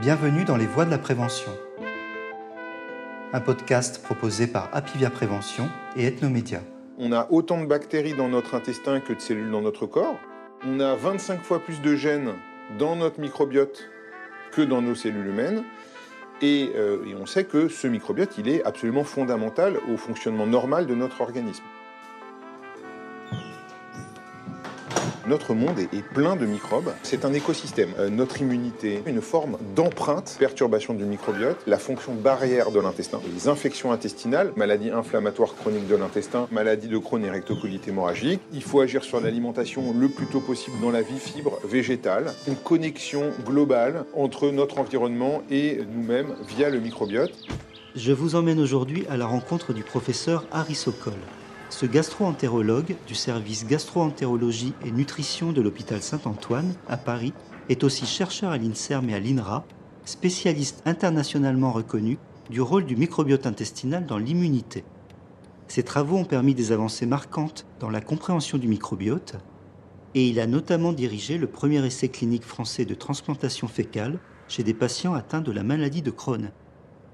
Bienvenue 0.00 0.46
dans 0.46 0.56
les 0.56 0.66
voies 0.66 0.86
de 0.86 0.90
la 0.90 0.96
prévention. 0.96 1.52
Un 3.34 3.40
podcast 3.40 4.02
proposé 4.02 4.46
par 4.46 4.70
Apivia 4.72 5.10
Prévention 5.10 5.68
et 5.94 6.06
Ethnomédia. 6.06 6.62
On 6.96 7.12
a 7.12 7.26
autant 7.30 7.60
de 7.60 7.66
bactéries 7.66 8.14
dans 8.14 8.30
notre 8.30 8.54
intestin 8.54 9.00
que 9.00 9.12
de 9.12 9.20
cellules 9.20 9.50
dans 9.50 9.60
notre 9.60 9.84
corps. 9.84 10.18
On 10.66 10.80
a 10.80 10.94
25 10.94 11.42
fois 11.42 11.58
plus 11.58 11.82
de 11.82 11.96
gènes 11.96 12.32
dans 12.78 12.96
notre 12.96 13.20
microbiote 13.20 13.90
que 14.52 14.62
dans 14.62 14.80
nos 14.80 14.94
cellules 14.94 15.26
humaines. 15.26 15.64
Et, 16.40 16.70
euh, 16.76 17.04
et 17.04 17.14
on 17.14 17.26
sait 17.26 17.44
que 17.44 17.68
ce 17.68 17.86
microbiote, 17.86 18.38
il 18.38 18.48
est 18.48 18.64
absolument 18.64 19.04
fondamental 19.04 19.76
au 19.92 19.98
fonctionnement 19.98 20.46
normal 20.46 20.86
de 20.86 20.94
notre 20.94 21.20
organisme. 21.20 21.64
Notre 25.30 25.54
monde 25.54 25.78
est, 25.78 26.02
plein 26.12 26.34
de 26.34 26.44
microbes. 26.44 26.92
C'est 27.04 27.24
un 27.24 27.32
écosystème. 27.32 27.90
Euh, 28.00 28.10
notre 28.10 28.40
immunité, 28.40 29.00
une 29.06 29.20
forme 29.20 29.58
d'empreinte, 29.76 30.34
perturbation 30.40 30.92
du 30.92 31.04
microbiote, 31.04 31.56
la 31.68 31.78
fonction 31.78 32.14
barrière 32.14 32.72
de 32.72 32.80
l'intestin, 32.80 33.20
les 33.32 33.46
infections 33.46 33.92
intestinales, 33.92 34.52
maladies 34.56 34.90
inflammatoires 34.90 35.54
chroniques 35.54 35.86
de 35.86 35.94
l'intestin, 35.94 36.48
maladie 36.50 36.88
de 36.88 36.98
Crohn 36.98 37.24
et 37.24 37.30
rectocolite 37.30 37.86
hémorragique. 37.86 38.40
Il 38.52 38.64
faut 38.64 38.80
agir 38.80 39.04
sur 39.04 39.20
l'alimentation 39.20 39.94
le 39.96 40.08
plus 40.08 40.26
tôt 40.26 40.40
possible 40.40 40.80
dans 40.82 40.90
la 40.90 41.02
vie 41.02 41.20
fibre 41.20 41.60
végétale. 41.62 42.32
Une 42.48 42.56
connexion 42.56 43.30
globale 43.46 44.06
entre 44.16 44.50
notre 44.50 44.80
environnement 44.80 45.44
et 45.48 45.78
nous-mêmes 45.94 46.34
via 46.48 46.70
le 46.70 46.80
microbiote. 46.80 47.46
Je 47.94 48.10
vous 48.10 48.34
emmène 48.34 48.58
aujourd'hui 48.58 49.06
à 49.08 49.16
la 49.16 49.26
rencontre 49.26 49.72
du 49.72 49.84
professeur 49.84 50.44
Harry 50.50 50.74
Sokol. 50.74 51.14
Ce 51.70 51.86
gastro-entérologue 51.86 52.96
du 53.06 53.14
service 53.14 53.64
gastro-entérologie 53.64 54.74
et 54.84 54.90
nutrition 54.90 55.52
de 55.52 55.62
l'hôpital 55.62 56.02
Saint-Antoine 56.02 56.74
à 56.88 56.96
Paris 56.96 57.32
est 57.68 57.84
aussi 57.84 58.06
chercheur 58.06 58.50
à 58.50 58.58
l'INSERM 58.58 59.08
et 59.08 59.14
à 59.14 59.20
l'INRA, 59.20 59.64
spécialiste 60.04 60.82
internationalement 60.84 61.70
reconnu 61.70 62.18
du 62.50 62.60
rôle 62.60 62.86
du 62.86 62.96
microbiote 62.96 63.46
intestinal 63.46 64.04
dans 64.04 64.18
l'immunité. 64.18 64.82
Ses 65.68 65.84
travaux 65.84 66.16
ont 66.16 66.24
permis 66.24 66.54
des 66.54 66.72
avancées 66.72 67.06
marquantes 67.06 67.64
dans 67.78 67.88
la 67.88 68.00
compréhension 68.00 68.58
du 68.58 68.66
microbiote 68.66 69.36
et 70.16 70.26
il 70.26 70.40
a 70.40 70.48
notamment 70.48 70.92
dirigé 70.92 71.38
le 71.38 71.46
premier 71.46 71.86
essai 71.86 72.08
clinique 72.08 72.44
français 72.44 72.84
de 72.84 72.94
transplantation 72.94 73.68
fécale 73.68 74.18
chez 74.48 74.64
des 74.64 74.74
patients 74.74 75.14
atteints 75.14 75.40
de 75.40 75.52
la 75.52 75.62
maladie 75.62 76.02
de 76.02 76.10
Crohn. 76.10 76.50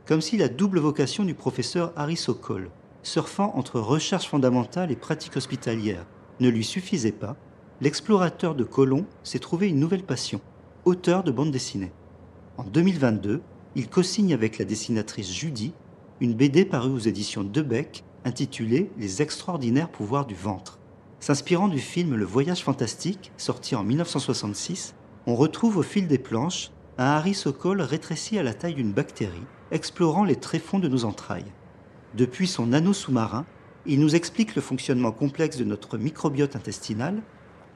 Comme 0.06 0.22
si 0.22 0.38
la 0.38 0.48
double 0.48 0.78
vocation 0.78 1.24
du 1.24 1.34
professeur 1.34 1.92
Harry 1.94 2.16
Sokol, 2.16 2.70
surfant 3.06 3.52
entre 3.54 3.78
recherche 3.80 4.28
fondamentale 4.28 4.90
et 4.90 4.96
pratique 4.96 5.36
hospitalière, 5.36 6.04
ne 6.40 6.48
lui 6.48 6.64
suffisait 6.64 7.12
pas, 7.12 7.36
l'explorateur 7.80 8.54
de 8.54 8.64
Colomb 8.64 9.06
s'est 9.22 9.38
trouvé 9.38 9.68
une 9.68 9.78
nouvelle 9.78 10.02
passion, 10.02 10.40
auteur 10.84 11.22
de 11.22 11.30
bande 11.30 11.52
dessinée. 11.52 11.92
En 12.56 12.64
2022, 12.64 13.42
il 13.76 13.88
co-signe 13.88 14.34
avec 14.34 14.58
la 14.58 14.64
dessinatrice 14.64 15.32
Judy 15.32 15.72
une 16.20 16.34
BD 16.34 16.64
parue 16.64 16.90
aux 16.90 16.98
éditions 16.98 17.44
Debec 17.44 18.02
intitulée 18.24 18.90
Les 18.98 19.22
extraordinaires 19.22 19.90
pouvoirs 19.90 20.26
du 20.26 20.34
ventre. 20.34 20.78
S'inspirant 21.20 21.68
du 21.68 21.78
film 21.78 22.16
Le 22.16 22.24
Voyage 22.24 22.64
fantastique, 22.64 23.30
sorti 23.36 23.76
en 23.76 23.84
1966, 23.84 24.94
on 25.26 25.36
retrouve 25.36 25.76
au 25.76 25.82
fil 25.82 26.08
des 26.08 26.18
planches 26.18 26.70
un 26.98 27.32
Sokol 27.34 27.82
rétréci 27.82 28.38
à 28.38 28.42
la 28.42 28.54
taille 28.54 28.74
d'une 28.74 28.92
bactérie, 28.92 29.44
explorant 29.70 30.24
les 30.24 30.36
tréfonds 30.36 30.78
de 30.78 30.88
nos 30.88 31.04
entrailles. 31.04 31.52
Depuis 32.16 32.46
son 32.46 32.72
anneau 32.72 32.94
sous-marin, 32.94 33.44
il 33.84 34.00
nous 34.00 34.16
explique 34.16 34.54
le 34.54 34.62
fonctionnement 34.62 35.12
complexe 35.12 35.58
de 35.58 35.64
notre 35.64 35.98
microbiote 35.98 36.56
intestinal, 36.56 37.20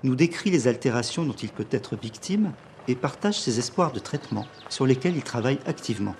nous 0.02 0.16
décrit 0.16 0.50
les 0.50 0.66
altérations 0.66 1.27
dont 1.27 1.34
il 1.34 1.50
peut 1.50 1.66
être 1.70 1.94
victime 1.94 2.52
et 2.89 2.95
partage 2.95 3.39
ses 3.39 3.58
espoirs 3.58 3.92
de 3.92 3.98
traitement 3.98 4.46
sur 4.70 4.86
lesquels 4.86 5.14
il 5.14 5.23
travaille 5.23 5.58
activement. 5.67 6.14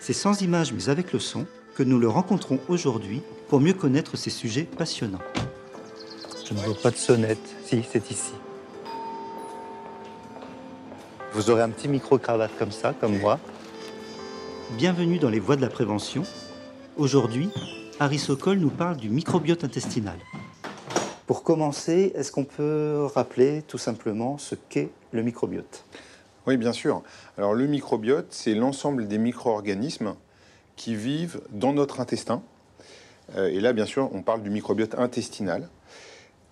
C'est 0.00 0.12
sans 0.12 0.42
images 0.42 0.72
mais 0.72 0.88
avec 0.88 1.12
le 1.12 1.20
son 1.20 1.46
que 1.76 1.84
nous 1.84 2.00
le 2.00 2.08
rencontrons 2.08 2.58
aujourd'hui 2.66 3.22
pour 3.48 3.60
mieux 3.60 3.72
connaître 3.72 4.16
ces 4.16 4.30
sujets 4.30 4.64
passionnants. 4.64 5.22
Je 6.44 6.54
ne 6.54 6.58
vois 6.58 6.74
pas 6.74 6.90
de 6.90 6.96
sonnette. 6.96 7.54
Si, 7.64 7.84
c'est 7.88 8.10
ici. 8.10 8.32
Vous 11.34 11.50
aurez 11.50 11.62
un 11.62 11.70
petit 11.70 11.86
micro-cravate 11.86 12.50
comme 12.58 12.72
ça, 12.72 12.92
comme 13.00 13.16
moi. 13.20 13.38
Bienvenue 14.76 15.20
dans 15.20 15.30
les 15.30 15.38
voies 15.38 15.56
de 15.56 15.62
la 15.62 15.70
prévention, 15.70 16.24
Aujourd'hui, 16.98 17.48
Harry 18.00 18.18
Sokol 18.18 18.58
nous 18.58 18.68
parle 18.68 18.98
du 18.98 19.08
microbiote 19.08 19.64
intestinal. 19.64 20.18
Pour 21.26 21.42
commencer, 21.42 22.12
est-ce 22.14 22.30
qu'on 22.30 22.44
peut 22.44 23.06
rappeler 23.14 23.62
tout 23.66 23.78
simplement 23.78 24.36
ce 24.36 24.54
qu'est 24.54 24.90
le 25.10 25.22
microbiote? 25.22 25.86
Oui, 26.46 26.58
bien 26.58 26.74
sûr. 26.74 27.02
Alors 27.38 27.54
le 27.54 27.66
microbiote, 27.66 28.26
c'est 28.28 28.54
l'ensemble 28.54 29.08
des 29.08 29.16
micro-organismes 29.16 30.16
qui 30.76 30.94
vivent 30.94 31.40
dans 31.50 31.72
notre 31.72 32.00
intestin. 32.00 32.42
Euh, 33.36 33.48
et 33.48 33.60
là, 33.60 33.72
bien 33.72 33.86
sûr, 33.86 34.10
on 34.12 34.20
parle 34.20 34.42
du 34.42 34.50
microbiote 34.50 34.94
intestinal. 34.98 35.70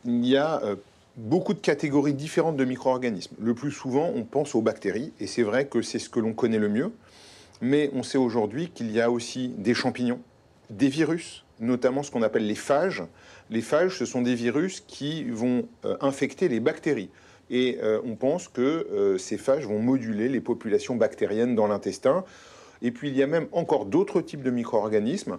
Il 0.06 0.24
y 0.26 0.38
a 0.38 0.62
euh, 0.62 0.76
beaucoup 1.16 1.52
de 1.52 1.60
catégories 1.60 2.14
différentes 2.14 2.56
de 2.56 2.64
micro-organismes. 2.64 3.34
Le 3.38 3.52
plus 3.52 3.72
souvent, 3.72 4.10
on 4.14 4.24
pense 4.24 4.54
aux 4.54 4.62
bactéries, 4.62 5.12
et 5.20 5.26
c'est 5.26 5.42
vrai 5.42 5.66
que 5.66 5.82
c'est 5.82 5.98
ce 5.98 6.08
que 6.08 6.18
l'on 6.18 6.32
connaît 6.32 6.58
le 6.58 6.70
mieux. 6.70 6.92
Mais 7.60 7.90
on 7.94 8.02
sait 8.02 8.16
aujourd'hui 8.16 8.70
qu'il 8.70 8.90
y 8.90 9.02
a 9.02 9.10
aussi 9.10 9.48
des 9.48 9.74
champignons, 9.74 10.20
des 10.70 10.88
virus, 10.88 11.44
notamment 11.58 12.02
ce 12.02 12.10
qu'on 12.10 12.22
appelle 12.22 12.46
les 12.46 12.54
phages. 12.54 13.02
Les 13.50 13.60
phages, 13.60 13.98
ce 13.98 14.06
sont 14.06 14.22
des 14.22 14.34
virus 14.34 14.80
qui 14.86 15.24
vont 15.24 15.68
euh, 15.84 15.96
infecter 16.00 16.48
les 16.48 16.60
bactéries. 16.60 17.10
Et 17.50 17.78
euh, 17.82 18.00
on 18.04 18.14
pense 18.14 18.48
que 18.48 18.60
euh, 18.60 19.18
ces 19.18 19.36
phages 19.36 19.66
vont 19.66 19.80
moduler 19.80 20.28
les 20.28 20.40
populations 20.40 20.94
bactériennes 20.94 21.56
dans 21.56 21.66
l'intestin. 21.66 22.24
Et 22.82 22.92
puis 22.92 23.08
il 23.08 23.16
y 23.16 23.22
a 23.22 23.26
même 23.26 23.48
encore 23.52 23.86
d'autres 23.86 24.20
types 24.22 24.42
de 24.42 24.50
micro-organismes, 24.50 25.38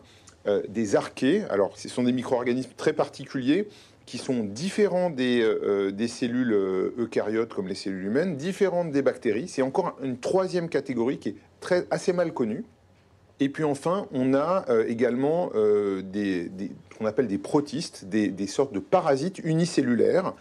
des 0.67 0.95
archées. 0.95 1.43
Alors 1.49 1.77
ce 1.77 1.87
sont 1.87 2.03
des 2.03 2.11
micro-organismes 2.11 2.71
très 2.77 2.93
particuliers 2.93 3.67
qui 4.05 4.17
sont 4.17 4.43
différents 4.43 5.09
des, 5.09 6.07
cellules 6.07 6.53
eucaryotes 6.97 7.53
comme 7.53 7.67
les 7.67 7.75
cellules 7.75 8.05
humaines, 8.05 8.37
différentes 8.37 8.91
des 8.91 9.01
bactéries. 9.01 9.47
C'est 9.47 9.63
encore 9.63 9.97
une 10.03 10.19
troisième 10.19 10.69
catégorie 10.69 11.17
qui 11.17 11.29
est 11.29 11.35
très, 11.61 11.87
assez 11.89 12.13
mal 12.13 12.31
connue. 12.31 12.63
Et 13.41 13.49
puis 13.49 13.63
enfin, 13.63 14.07
on 14.13 14.35
a 14.35 14.65
euh, 14.69 14.85
également 14.87 15.49
euh, 15.55 16.03
des, 16.03 16.51
qu'on 16.97 17.07
appelle 17.07 17.27
des 17.27 17.39
protistes, 17.39 18.05
des, 18.05 18.47
sortes 18.47 18.71
de 18.71 18.79
parasites 18.79 19.39
unicellulaires. 19.39 20.35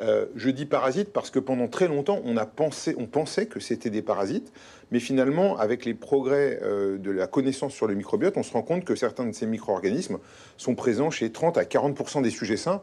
Euh, 0.00 0.24
je 0.34 0.48
dis 0.48 0.64
parasites 0.64 1.12
parce 1.12 1.30
que 1.30 1.40
pendant 1.40 1.68
très 1.68 1.88
longtemps, 1.88 2.20
on, 2.24 2.38
a 2.38 2.46
pensé, 2.46 2.94
on 2.98 3.04
pensait 3.04 3.44
que 3.46 3.60
c'était 3.60 3.90
des 3.90 4.00
parasites, 4.00 4.50
mais 4.90 4.98
finalement, 4.98 5.58
avec 5.58 5.84
les 5.84 5.92
progrès 5.92 6.58
de 6.62 7.10
la 7.10 7.26
connaissance 7.26 7.74
sur 7.74 7.86
le 7.86 7.94
microbiote, 7.94 8.38
on 8.38 8.42
se 8.42 8.52
rend 8.54 8.62
compte 8.62 8.86
que 8.86 8.94
certains 8.94 9.26
de 9.26 9.32
ces 9.32 9.44
micro-organismes 9.44 10.16
sont 10.56 10.74
présents 10.74 11.10
chez 11.10 11.30
30 11.30 11.58
à 11.58 11.64
40% 11.64 12.22
des 12.22 12.30
sujets 12.30 12.56
sains. 12.56 12.80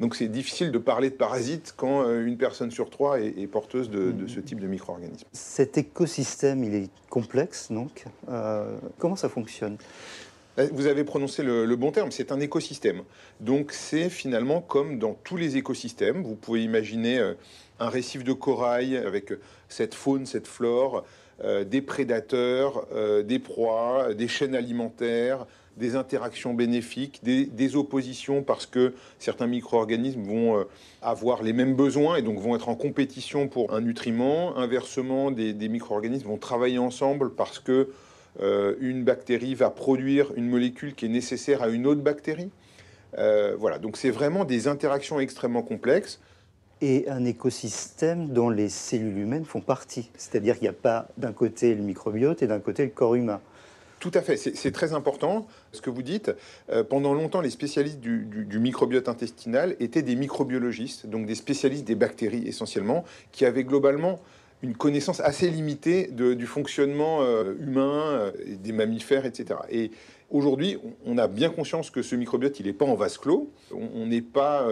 Donc 0.00 0.16
c'est 0.16 0.28
difficile 0.28 0.72
de 0.72 0.78
parler 0.78 1.10
de 1.10 1.14
parasites 1.14 1.74
quand 1.76 2.02
euh, 2.02 2.24
une 2.24 2.38
personne 2.38 2.70
sur 2.70 2.88
trois 2.88 3.20
est, 3.20 3.46
porteuse 3.46 3.90
de, 3.90 4.14
ce 4.26 4.40
type 4.40 4.58
de 4.58 4.66
micro-organisme. 4.66 5.26
Cet 5.32 5.76
écosystème, 5.76 6.64
il 6.64 6.74
est 6.74 6.90
complexe, 7.10 7.70
donc. 7.70 8.06
Euh, 8.30 8.78
comment 8.98 9.16
ça 9.16 9.28
fonctionne? 9.28 9.76
Euh, 10.58 10.68
vous 10.72 10.86
avez 10.86 11.04
prononcé 11.04 11.42
le, 11.42 11.76
bon 11.76 11.92
terme, 11.92 12.10
c'est 12.10 12.32
un 12.32 12.40
écosystème. 12.40 13.02
Donc 13.40 13.72
c'est 13.72 14.08
finalement 14.08 14.62
comme 14.62 14.98
dans 14.98 15.12
tous 15.22 15.36
les 15.36 15.58
écosystèmes. 15.58 16.22
Vous 16.22 16.34
pouvez 16.34 16.64
imaginer 16.64 17.20
un 17.78 17.88
récif 17.90 18.24
de 18.24 18.32
corail 18.32 18.96
avec 18.96 19.34
cette 19.68 19.94
faune, 19.94 20.24
cette 20.24 20.46
flore, 20.46 21.04
des 21.66 21.80
prédateurs, 21.80 22.86
des 23.24 23.38
proies, 23.38 24.12
des 24.14 24.28
chaînes 24.28 24.54
alimentaires, 24.54 25.46
des 25.76 25.96
interactions 25.96 26.54
bénéfiques, 26.54 27.20
des, 27.22 27.76
oppositions 27.76 28.42
parce 28.42 28.66
que 28.66 28.94
certains 29.18 29.46
micro-organismes 29.46 30.22
vont 30.22 30.58
euh, 30.58 30.64
avoir 31.02 31.42
les 31.42 31.52
mêmes 31.52 31.74
besoins 31.74 32.16
et 32.16 32.22
donc 32.22 32.38
vont 32.38 32.56
être 32.56 32.68
en 32.68 32.74
compétition 32.74 33.48
pour 33.48 33.72
un 33.72 33.80
nutriment. 33.80 34.56
Inversement, 34.56 35.30
des, 35.30 35.68
micro-organismes 35.68 36.26
vont 36.26 36.36
travailler 36.36 36.78
ensemble 36.78 37.34
parce 37.34 37.58
que 37.58 37.88
euh, 38.40 38.74
une 38.80 39.04
bactérie 39.04 39.54
va 39.54 39.70
produire 39.70 40.32
une 40.36 40.48
molécule 40.48 40.94
qui 40.94 41.06
est 41.06 41.08
nécessaire 41.10 41.62
à 41.62 41.68
une 41.68 41.86
autre 41.86 42.00
bactérie. 42.00 42.50
Euh, 43.18 43.56
voilà, 43.58 43.78
donc 43.78 43.96
c'est 43.96 44.10
vraiment 44.10 44.44
des 44.44 44.68
interactions 44.68 45.20
extrêmement 45.20 45.62
complexes. 45.62 46.20
Et 46.82 47.08
un 47.08 47.24
écosystème 47.24 48.28
dont 48.28 48.48
les 48.48 48.70
cellules 48.70 49.18
humaines 49.18 49.44
font 49.44 49.60
partie. 49.60 50.10
C'est-à-dire 50.16 50.54
qu'il 50.54 50.62
n'y 50.62 50.68
a 50.68 50.72
pas 50.72 51.08
d'un 51.18 51.32
côté 51.32 51.74
le 51.74 51.82
microbiote 51.82 52.42
et 52.42 52.46
d'un 52.46 52.60
côté 52.60 52.84
le 52.84 52.90
corps 52.90 53.14
humain. 53.14 53.40
Tout 53.98 54.12
à 54.14 54.22
fait, 54.22 54.36
c'est 54.38 54.72
très 54.72 54.94
important 54.94 55.46
ce 55.72 55.80
que 55.80 55.90
vous 55.90 56.02
dites. 56.02 56.32
Euh, 56.70 56.84
pendant 56.84 57.14
longtemps, 57.14 57.40
les 57.40 57.50
spécialistes 57.50 58.00
du, 58.00 58.58
microbiote 58.58 59.08
intestinal 59.08 59.76
étaient 59.80 60.02
des 60.02 60.16
microbiologistes, 60.16 61.06
donc 61.06 61.26
des 61.26 61.34
spécialistes 61.34 61.84
des 61.84 61.94
bactéries 61.94 62.46
essentiellement, 62.46 63.04
qui 63.32 63.44
avaient 63.44 63.64
globalement 63.64 64.20
une 64.62 64.74
connaissance 64.74 65.20
assez 65.20 65.48
limitée 65.48 66.10
du 66.12 66.46
fonctionnement 66.46 67.22
euh, 67.22 67.54
humain, 67.60 68.02
euh, 68.10 68.32
des 68.62 68.72
mammifères, 68.72 69.24
etc. 69.24 69.60
Et 69.70 69.90
aujourd'hui, 70.28 70.76
on 71.06 71.16
a 71.16 71.28
bien 71.28 71.48
conscience 71.48 71.90
que 71.90 72.02
ce 72.02 72.14
microbiote, 72.14 72.60
il 72.60 72.66
n'est 72.66 72.74
pas 72.74 72.84
en 72.84 72.94
vase 72.94 73.16
clos, 73.16 73.50
on 73.72 74.06
n'est 74.06 74.20
pas 74.20 74.68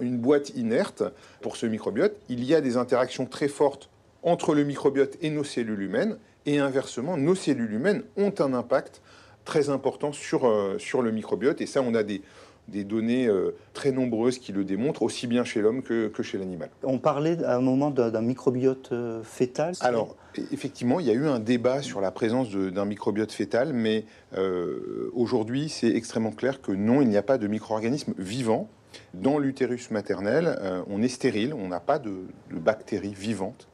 une 0.00 0.18
boîte 0.18 0.50
inerte 0.56 1.02
pour 1.42 1.56
ce 1.56 1.66
microbiote. 1.66 2.16
Il 2.30 2.42
y 2.42 2.54
a 2.54 2.62
des 2.62 2.78
interactions 2.78 3.26
très 3.26 3.48
fortes 3.48 3.90
entre 4.22 4.54
le 4.54 4.64
microbiote 4.64 5.16
et 5.20 5.30
nos 5.30 5.44
cellules 5.44 5.82
humaines, 5.82 6.18
et 6.46 6.58
inversement, 6.58 7.16
nos 7.16 7.34
cellules 7.34 7.72
humaines 7.72 8.02
ont 8.16 8.32
un 8.38 8.54
impact 8.54 9.02
très 9.50 9.68
important 9.68 10.12
sur, 10.12 10.46
euh, 10.46 10.78
sur 10.78 11.02
le 11.02 11.10
microbiote, 11.10 11.60
et 11.60 11.66
ça, 11.66 11.82
on 11.82 11.94
a 11.96 12.04
des, 12.04 12.22
des 12.68 12.84
données 12.84 13.26
euh, 13.26 13.56
très 13.74 13.90
nombreuses 13.90 14.38
qui 14.38 14.52
le 14.52 14.62
démontrent, 14.62 15.02
aussi 15.02 15.26
bien 15.26 15.42
chez 15.42 15.60
l'homme 15.60 15.82
que, 15.82 16.06
que 16.06 16.22
chez 16.22 16.38
l'animal. 16.38 16.70
On 16.84 16.98
parlait 16.98 17.42
à 17.42 17.56
un 17.56 17.60
moment 17.60 17.90
d'un 17.90 18.22
microbiote 18.22 18.92
euh, 18.92 19.24
fœtal. 19.24 19.74
Alors, 19.80 20.14
e- 20.38 20.42
effectivement, 20.52 21.00
il 21.00 21.06
y 21.06 21.10
a 21.10 21.14
eu 21.14 21.26
un 21.26 21.40
débat 21.40 21.82
sur 21.82 22.00
la 22.00 22.12
présence 22.12 22.50
d'un 22.50 22.84
microbiote 22.84 23.32
fœtal, 23.32 23.72
mais 23.72 24.04
euh, 24.38 25.10
aujourd'hui, 25.14 25.68
c'est 25.68 25.92
extrêmement 26.00 26.30
clair 26.30 26.62
que 26.62 26.70
non, 26.70 27.02
il 27.02 27.08
n'y 27.08 27.16
a 27.16 27.24
pas 27.24 27.38
de 27.38 27.48
micro-organisme 27.48 28.14
vivant. 28.18 28.68
Dans 29.14 29.38
l'utérus 29.40 29.90
maternel, 29.90 30.58
on 30.88 31.02
est 31.02 31.08
stérile, 31.08 31.54
on 31.54 31.68
n'a 31.68 31.80
pas 31.80 31.98
de, 31.98 32.12
de 32.50 32.58
bactéries 32.58 33.14
vivantes. 33.14 33.66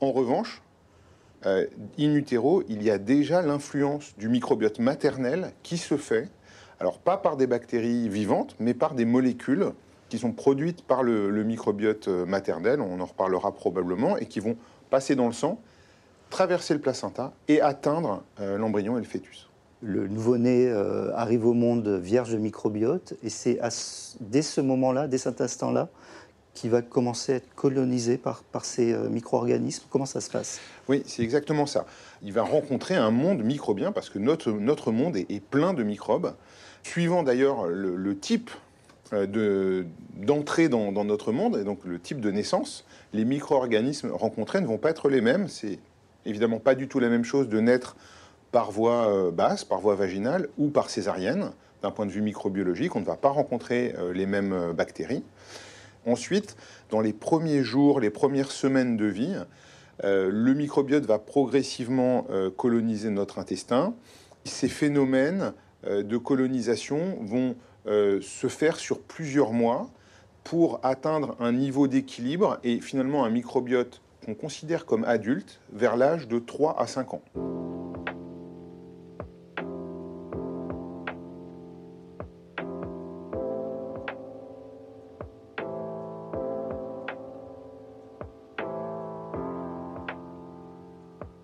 En 0.00 0.10
revanche, 0.12 0.62
euh, 1.46 1.66
in 1.98 2.14
utero, 2.14 2.62
il 2.68 2.82
y 2.82 2.90
a 2.90 2.98
déjà 2.98 3.42
l'influence 3.42 4.14
du 4.18 4.28
microbiote 4.28 4.78
maternel 4.78 5.52
qui 5.62 5.76
se 5.76 5.96
fait, 5.96 6.28
alors 6.80 6.98
pas 6.98 7.16
par 7.16 7.36
des 7.36 7.46
bactéries 7.46 8.08
vivantes, 8.08 8.56
mais 8.58 8.74
par 8.74 8.94
des 8.94 9.04
molécules 9.04 9.72
qui 10.12 10.18
sont 10.18 10.32
produites 10.32 10.82
par 10.82 11.02
le, 11.02 11.42
microbiote 11.42 12.08
euh, 12.08 12.26
maternel, 12.26 12.82
on 12.82 13.00
en 13.00 13.06
reparlera 13.06 13.50
probablement, 13.52 14.18
et 14.18 14.26
qui 14.26 14.40
vont 14.40 14.56
passer 14.90 15.14
dans 15.14 15.26
le 15.26 15.32
sang, 15.32 15.58
traverser 16.28 16.74
le 16.74 16.80
placenta 16.80 17.32
et 17.48 17.62
atteindre 17.62 18.22
euh, 18.38 18.58
l'embryon 18.58 18.98
et 18.98 19.00
le 19.00 19.06
fœtus. 19.06 19.48
Le 19.80 20.08
nouveau-né 20.08 20.68
euh, 20.68 21.14
arrive 21.14 21.46
au 21.46 21.54
monde 21.54 21.88
vierge 21.88 22.30
de 22.30 22.36
microbiote 22.36 23.14
et 23.22 23.30
c'est 23.30 23.58
dès 24.20 24.42
ce 24.42 24.60
moment-là, 24.60 25.08
dès 25.08 25.16
cet 25.16 25.40
instant-là, 25.40 25.88
qu'il 26.54 26.70
va 26.70 26.82
commencer 26.82 27.32
à 27.32 27.36
être 27.36 27.54
colonisé 27.54 28.18
par, 28.18 28.42
ces 28.62 28.92
euh, 28.92 29.08
micro-organismes. 29.08 29.84
Comment 29.90 30.06
ça 30.06 30.20
se 30.20 30.30
passe? 30.30 30.60
Oui, 30.88 31.02
c'est 31.06 31.22
exactement 31.22 31.66
ça. 31.66 31.86
Il 32.22 32.32
va 32.32 32.42
rencontrer 32.42 32.94
un 32.94 33.10
monde 33.10 33.42
microbien 33.42 33.92
parce 33.92 34.10
que 34.10 34.18
notre, 34.18 34.92
monde 34.92 35.16
est, 35.16 35.40
plein 35.40 35.72
de 35.72 35.82
microbes. 35.82 36.34
Suivant 36.82 37.22
d'ailleurs 37.22 37.66
le, 37.66 38.18
type 38.18 38.50
euh, 39.12 39.26
de- 39.26 39.86
d'entrée 40.16 40.68
dans, 40.68 40.92
notre 41.04 41.32
monde, 41.32 41.56
et 41.56 41.64
donc 41.64 41.80
le 41.84 41.98
type 41.98 42.20
de 42.20 42.30
naissance, 42.30 42.84
les 43.12 43.24
micro-organismes 43.24 44.10
rencontrés 44.10 44.60
ne 44.60 44.66
vont 44.66 44.78
pas 44.78 44.90
être 44.90 45.08
les 45.08 45.20
mêmes. 45.20 45.48
C'est 45.48 45.78
évidemment 46.26 46.58
pas 46.58 46.74
du 46.74 46.86
tout 46.86 47.00
la 47.00 47.08
même 47.08 47.24
chose 47.24 47.48
de 47.48 47.60
naître 47.60 47.96
par 48.50 48.70
voie 48.70 49.08
euh, 49.08 49.30
basse, 49.30 49.64
par 49.64 49.80
voie 49.80 49.94
vaginale 49.94 50.48
ou 50.58 50.68
par 50.68 50.90
césarienne. 50.90 51.52
D'un 51.82 51.90
point 51.90 52.06
de 52.06 52.12
vue 52.12 52.22
microbiologique, 52.22 52.94
on 52.94 53.00
ne 53.00 53.04
va 53.04 53.16
pas 53.16 53.30
rencontrer 53.30 53.92
les 54.14 54.24
mêmes 54.24 54.72
bactéries. 54.72 55.24
Ensuite, 56.06 56.56
dans 56.90 57.00
les 57.00 57.12
premiers 57.12 57.62
jours, 57.62 58.00
les 58.00 58.10
premières 58.10 58.50
semaines 58.50 58.96
de 58.96 59.06
vie, 59.06 59.36
euh, 60.04 60.30
le 60.32 60.54
microbiote 60.54 61.04
va 61.04 61.18
progressivement 61.18 62.26
euh, 62.30 62.50
coloniser 62.50 63.10
notre 63.10 63.38
intestin. 63.38 63.94
Ces 64.44 64.68
phénomènes 64.68 65.52
euh, 65.86 66.02
de 66.02 66.16
colonisation 66.16 67.18
vont 67.20 67.56
se 67.84 68.46
faire 68.46 68.76
sur 68.76 69.00
plusieurs 69.00 69.52
mois 69.52 69.90
pour 70.44 70.78
atteindre 70.84 71.34
un 71.40 71.50
niveau 71.50 71.88
d'équilibre 71.88 72.60
et 72.62 72.80
finalement 72.80 73.24
un 73.24 73.30
microbiote 73.30 74.02
qu'on 74.24 74.34
considère 74.34 74.86
comme 74.86 75.02
adulte 75.02 75.58
vers 75.72 75.96
l'âge 75.96 76.28
de 76.28 76.38
3 76.38 76.80
à 76.80 76.86
5 76.86 77.14
ans. 77.14 77.81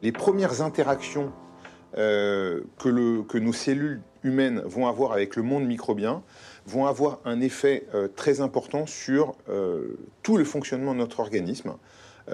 Les 0.08 0.12
premières 0.12 0.62
interactions 0.62 1.32
euh, 1.98 2.62
que, 2.78 3.36
nos 3.38 3.52
cellules 3.52 4.00
humaines 4.22 4.62
vont 4.64 4.86
avoir 4.86 5.12
avec 5.12 5.36
le 5.36 5.42
monde 5.42 5.66
microbien 5.66 6.22
vont 6.64 6.86
avoir 6.86 7.20
un 7.26 7.42
effet 7.42 7.84
euh, 7.94 8.08
très 8.08 8.40
important 8.40 8.86
sur 8.86 9.34
euh, 9.50 9.98
tout 10.22 10.38
le 10.38 10.44
fonctionnement 10.44 10.94
de 10.94 10.98
notre 11.00 11.20
organisme, 11.20 11.74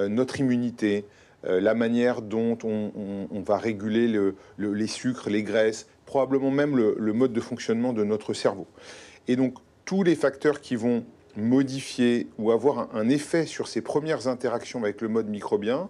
notre 0.09 0.39
immunité, 0.39 1.05
la 1.43 1.75
manière 1.75 2.23
dont 2.23 2.57
on, 2.63 3.41
va 3.45 3.59
réguler 3.59 4.07
le- 4.07 4.37
le- 4.57 4.73
les 4.73 4.87
sucres, 4.87 5.29
les 5.29 5.43
graisses, 5.43 5.89
probablement 6.07 6.53
même 6.53 6.77
le, 6.77 6.95
le 6.97 7.13
mode 7.13 7.33
de 7.33 7.41
fonctionnement 7.41 7.93
de 7.93 8.05
notre 8.05 8.35
cerveau. 8.35 8.69
Et 9.27 9.35
donc 9.35 9.57
tous 9.85 10.05
les 10.05 10.15
facteurs 10.15 10.61
qui 10.61 10.77
vont 10.77 11.05
modifier 11.37 12.29
ou 12.39 12.53
avoir 12.53 12.79
un, 12.79 12.89
un 12.95 13.09
effet 13.09 13.47
sur 13.47 13.67
ces 13.67 13.81
premières 13.81 14.29
interactions 14.29 14.81
avec 14.85 15.01
le 15.01 15.09
mode 15.09 15.29
microbien 15.29 15.89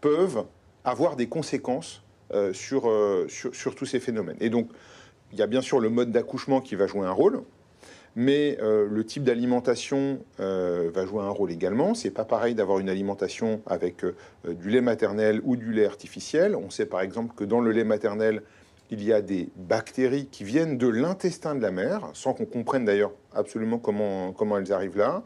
peuvent 0.00 0.44
avoir 0.86 1.16
des 1.16 1.26
conséquences 1.26 2.02
euh, 2.32 2.52
sur, 2.54 2.88
euh, 2.88 3.26
sur, 3.28 3.54
sur 3.54 3.74
tous 3.74 3.84
ces 3.84 4.00
phénomènes. 4.00 4.36
Et 4.40 4.48
donc, 4.48 4.70
il 5.32 5.38
y 5.38 5.42
a 5.42 5.46
bien 5.46 5.60
sûr 5.60 5.80
le 5.80 5.90
mode 5.90 6.12
d'accouchement 6.12 6.60
qui 6.60 6.76
va 6.76 6.86
jouer 6.86 7.04
un 7.06 7.12
rôle, 7.12 7.42
mais 8.14 8.56
euh, 8.62 8.86
le 8.88 9.04
type 9.04 9.24
d'alimentation 9.24 10.20
va 10.38 11.04
jouer 11.04 11.22
un 11.22 11.28
rôle 11.28 11.50
également. 11.50 11.94
C'est 11.94 12.10
pas 12.10 12.24
pareil 12.24 12.54
d'avoir 12.54 12.78
une 12.78 12.88
alimentation 12.88 13.60
avec 13.66 14.04
du 14.46 14.70
lait 14.70 14.80
maternel 14.80 15.42
ou 15.44 15.56
du 15.56 15.72
lait 15.72 15.84
artificiel. 15.84 16.56
On 16.56 16.70
sait 16.70 16.86
par 16.86 17.00
exemple 17.00 17.34
que 17.34 17.44
dans 17.44 17.60
le 17.60 17.72
lait 17.72 17.84
maternel, 17.84 18.42
il 18.90 19.02
y 19.02 19.12
a 19.12 19.20
des 19.20 19.48
bactéries 19.56 20.26
qui 20.26 20.44
viennent 20.44 20.78
de 20.78 20.86
l'intestin 20.86 21.56
de 21.56 21.60
la 21.60 21.72
mère, 21.72 22.08
sans 22.14 22.32
qu'on 22.32 22.46
comprenne 22.46 22.84
d'ailleurs 22.84 23.12
absolument 23.34 23.78
comment, 23.78 24.32
comment 24.32 24.56
elles 24.56 24.72
arrivent 24.72 24.96
là. 24.96 25.24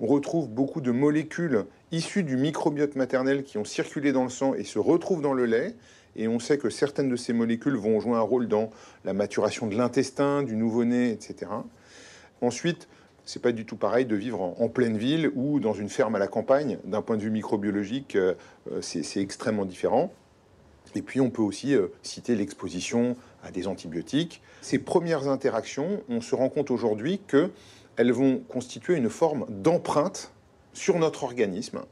On 0.00 0.06
retrouve 0.06 0.48
beaucoup 0.48 0.80
de 0.80 0.90
molécules 0.90 1.66
issues 1.92 2.24
du 2.24 2.36
microbiote 2.36 2.96
maternel 2.96 3.44
qui 3.44 3.58
ont 3.58 3.64
circulé 3.64 4.12
dans 4.12 4.24
le 4.24 4.30
sang 4.30 4.54
et 4.54 4.64
se 4.64 4.78
retrouvent 4.78 5.22
dans 5.22 5.34
le 5.34 5.44
lait. 5.44 5.74
Et 6.16 6.28
on 6.28 6.38
sait 6.38 6.58
que 6.58 6.68
certaines 6.68 7.08
de 7.08 7.16
ces 7.16 7.32
molécules 7.32 7.76
vont 7.76 8.00
jouer 8.00 8.16
un 8.16 8.20
rôle 8.20 8.48
dans 8.48 8.70
la 9.04 9.12
maturation 9.12 9.66
de 9.66 9.76
l'intestin, 9.76 10.42
du 10.42 10.56
nouveau-né, 10.56 11.10
etc. 11.10 11.50
Ensuite, 12.40 12.88
c'est 13.24 13.40
pas 13.40 13.52
du 13.52 13.64
tout 13.64 13.76
pareil 13.76 14.04
de 14.04 14.16
vivre 14.16 14.40
en, 14.40 14.68
pleine 14.68 14.96
ville 14.96 15.30
ou 15.34 15.60
dans 15.60 15.74
une 15.74 15.88
ferme 15.88 16.14
à 16.16 16.18
la 16.18 16.26
campagne. 16.26 16.78
D'un 16.84 17.02
point 17.02 17.16
de 17.16 17.22
vue 17.22 17.30
microbiologique, 17.30 18.16
euh, 18.16 18.34
euh, 18.70 18.82
c'est 18.82 19.02
c'est 19.02 19.20
extrêmement 19.20 19.64
différent. 19.64 20.12
Et 20.94 21.02
puis 21.02 21.20
on 21.20 21.30
peut 21.30 21.42
aussi 21.42 21.74
euh, 21.74 21.88
citer 22.02 22.34
l'exposition 22.34 23.16
à 23.44 23.50
des 23.50 23.68
antibiotiques. 23.68 24.42
Ces 24.60 24.78
premières 24.78 25.28
interactions, 25.28 26.02
on 26.08 26.20
se 26.20 26.34
rend 26.34 26.48
compte 26.48 26.70
aujourd'hui 26.70 27.20
qu'elles 27.28 28.12
vont 28.12 28.40
constituer 28.48 28.96
une 28.96 29.08
forme 29.08 29.46
d'empreinte 29.48 30.32
sur 30.72 30.98
notre 30.98 31.24
organisme. 31.24 31.82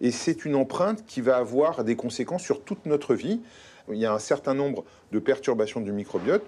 Et 0.00 0.10
c'est 0.10 0.44
une 0.44 0.54
empreinte 0.54 1.04
qui 1.06 1.20
va 1.20 1.36
avoir 1.36 1.84
des 1.84 1.96
conséquences 1.96 2.42
sur 2.42 2.62
toute 2.62 2.86
notre 2.86 3.14
vie. 3.14 3.40
Il 3.90 3.98
y 3.98 4.06
a 4.06 4.12
un 4.12 4.18
certain 4.18 4.54
nombre 4.54 4.84
de 5.12 5.18
perturbations 5.18 5.80
du 5.80 5.92
microbiote 5.92 6.44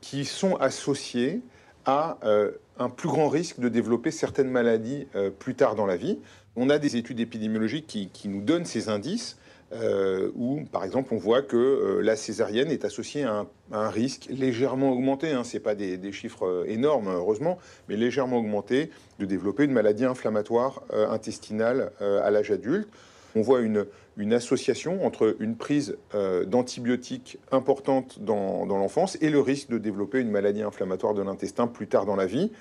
qui 0.00 0.24
sont 0.24 0.56
associées 0.56 1.40
à 1.86 2.18
euh, 2.24 2.52
un 2.78 2.88
plus 2.88 3.08
grand 3.08 3.28
risque 3.28 3.60
de 3.60 3.68
développer 3.68 4.10
certaines 4.10 4.50
maladies 4.50 5.06
euh, 5.14 5.30
plus 5.30 5.54
tard 5.54 5.74
dans 5.74 5.86
la 5.86 5.96
vie. 5.96 6.18
On 6.56 6.70
a 6.70 6.78
des 6.78 6.96
études 6.96 7.20
épidémiologiques 7.20 7.86
qui, 7.86 8.08
qui 8.08 8.28
nous 8.28 8.40
donnent 8.40 8.64
ces 8.64 8.88
indices, 8.88 9.38
euh, 9.72 10.30
où, 10.34 10.62
par 10.70 10.84
exemple, 10.84 11.14
on 11.14 11.16
voit 11.16 11.42
que 11.42 11.56
euh, 11.56 12.00
la 12.00 12.16
césarienne 12.16 12.70
est 12.70 12.84
associée 12.84 13.24
à 13.24 13.46
un, 13.72 13.88
risque 13.88 14.26
légèrement 14.30 14.92
augmenté, 14.92 15.32
hein, 15.32 15.44
ce 15.44 15.56
n'est 15.56 15.62
pas 15.62 15.74
des, 15.74 16.12
chiffres 16.12 16.46
euh, 16.46 16.64
énormes, 16.68 17.08
heureusement, 17.08 17.58
mais 17.88 17.96
légèrement 17.96 18.38
augmenté, 18.38 18.90
de 19.18 19.24
développer 19.24 19.64
une 19.64 19.72
maladie 19.72 20.04
inflammatoire 20.04 20.82
euh, 20.92 21.08
intestinale 21.10 21.92
à 22.00 22.30
l'âge 22.30 22.50
adulte. 22.50 22.88
On 23.36 23.42
voit 23.42 23.60
une, 23.60 23.86
association 24.32 25.04
entre 25.04 25.36
une 25.40 25.56
prise 25.56 25.96
d'antibiotiques 26.46 27.38
importante 27.50 28.20
dans, 28.20 28.64
dans 28.64 28.78
l'enfance 28.78 29.18
et 29.20 29.28
le 29.28 29.40
risque 29.40 29.70
de 29.70 29.78
développer 29.78 30.20
une 30.20 30.30
maladie 30.30 30.62
inflammatoire 30.62 31.14
de 31.14 31.22
l'intestin 31.22 31.66
plus 31.66 31.88
tard 31.88 32.06
dans 32.06 32.14
la 32.14 32.26
vie. 32.26 32.52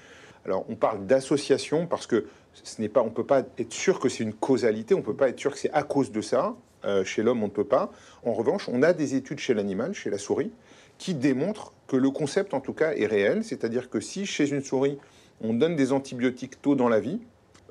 Alors, 0.46 0.66
on 0.70 0.76
parle 0.76 1.06
d'association 1.06 1.86
parce 1.86 2.08
que 2.08 2.26
ce 2.64 2.82
n'est 2.82 2.90
pas, 2.90 3.02
on 3.02 3.06
ne 3.06 3.12
peut 3.12 3.26
pas 3.26 3.44
être 3.58 3.74
sûr 3.74 4.00
que 4.00 4.10
c'est 4.10 4.24
une 4.24 4.34
causalité, 4.34 4.94
on 4.94 5.00
ne 5.00 5.04
peut 5.04 5.16
pas 5.16 5.30
être 5.30 5.40
sûr 5.40 5.52
que 5.52 5.58
c'est 5.58 5.72
à 5.72 5.84
cause 5.84 6.12
de 6.12 6.22
ça. 6.22 6.56
Euh, 6.86 7.04
chez 7.04 7.24
l'homme, 7.24 7.44
on 7.44 7.48
ne 7.48 7.52
peut 7.52 7.64
pas. 7.64 7.92
En 8.26 8.34
revanche, 8.34 8.68
on 8.70 8.84
a 8.84 8.94
des 8.94 9.16
études 9.16 9.40
chez 9.40 9.54
l'animal, 9.54 9.94
chez 9.94 10.10
la 10.10 10.18
souris, 10.18 10.52
qui 10.98 11.14
démontrent 11.14 11.74
que 11.88 11.96
le 11.96 12.10
concept, 12.10 12.54
en 12.54 12.60
tout 12.60 12.74
cas, 12.74 12.94
est 12.94 13.06
réel. 13.06 13.44
C'est-à-dire 13.44 13.90
que 13.90 14.00
si 14.00 14.26
chez 14.26 14.50
une 14.50 14.64
souris, 14.64 14.98
on 15.42 15.54
donne 15.54 15.76
des 15.76 15.92
antibiotiques 15.92 16.62
tôt 16.62 16.76
dans 16.76 16.90
la 16.90 17.00
vie, 17.00 17.20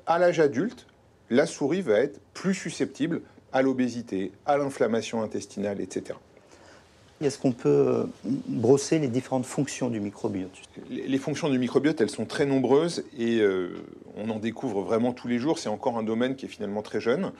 à 0.05 0.19
l'âge 0.19 0.39
adulte, 0.39 0.87
la 1.29 1.45
souris 1.45 1.81
va 1.81 1.99
être 1.99 2.19
plus 2.33 2.53
susceptible 2.53 3.21
à 3.51 3.61
l'obésité, 3.61 4.31
à 4.45 4.57
l'inflammation 4.57 5.21
intestinale, 5.21 5.79
etc. 5.79 6.15
Est-ce 7.21 7.37
qu'on 7.37 7.51
peut 7.51 7.69
euh, 7.69 8.03
brosser 8.25 8.99
les 8.99 9.07
différentes 9.07 9.45
fonctions 9.45 9.89
du 9.89 9.99
microbiote? 9.99 10.51
Les 10.89 11.07
les 11.07 11.17
fonctions 11.17 11.49
du 11.49 11.57
microbiote, 11.57 12.01
elles 12.01 12.09
sont 12.09 12.25
très 12.25 12.45
nombreuses 12.45 13.05
et 13.17 13.39
euh, 13.39 13.69
on 14.17 14.29
en 14.29 14.39
découvre 14.39 14.81
vraiment 14.81 15.13
tous 15.13 15.27
les 15.27 15.39
jours. 15.39 15.57
C'est 15.57 15.69
encore 15.69 15.97
un 15.97 16.03
domaine 16.03 16.35
qui 16.35 16.45
est 16.45 16.49
finalement 16.49 16.81
très 16.81 16.99
jeune. 16.99 17.31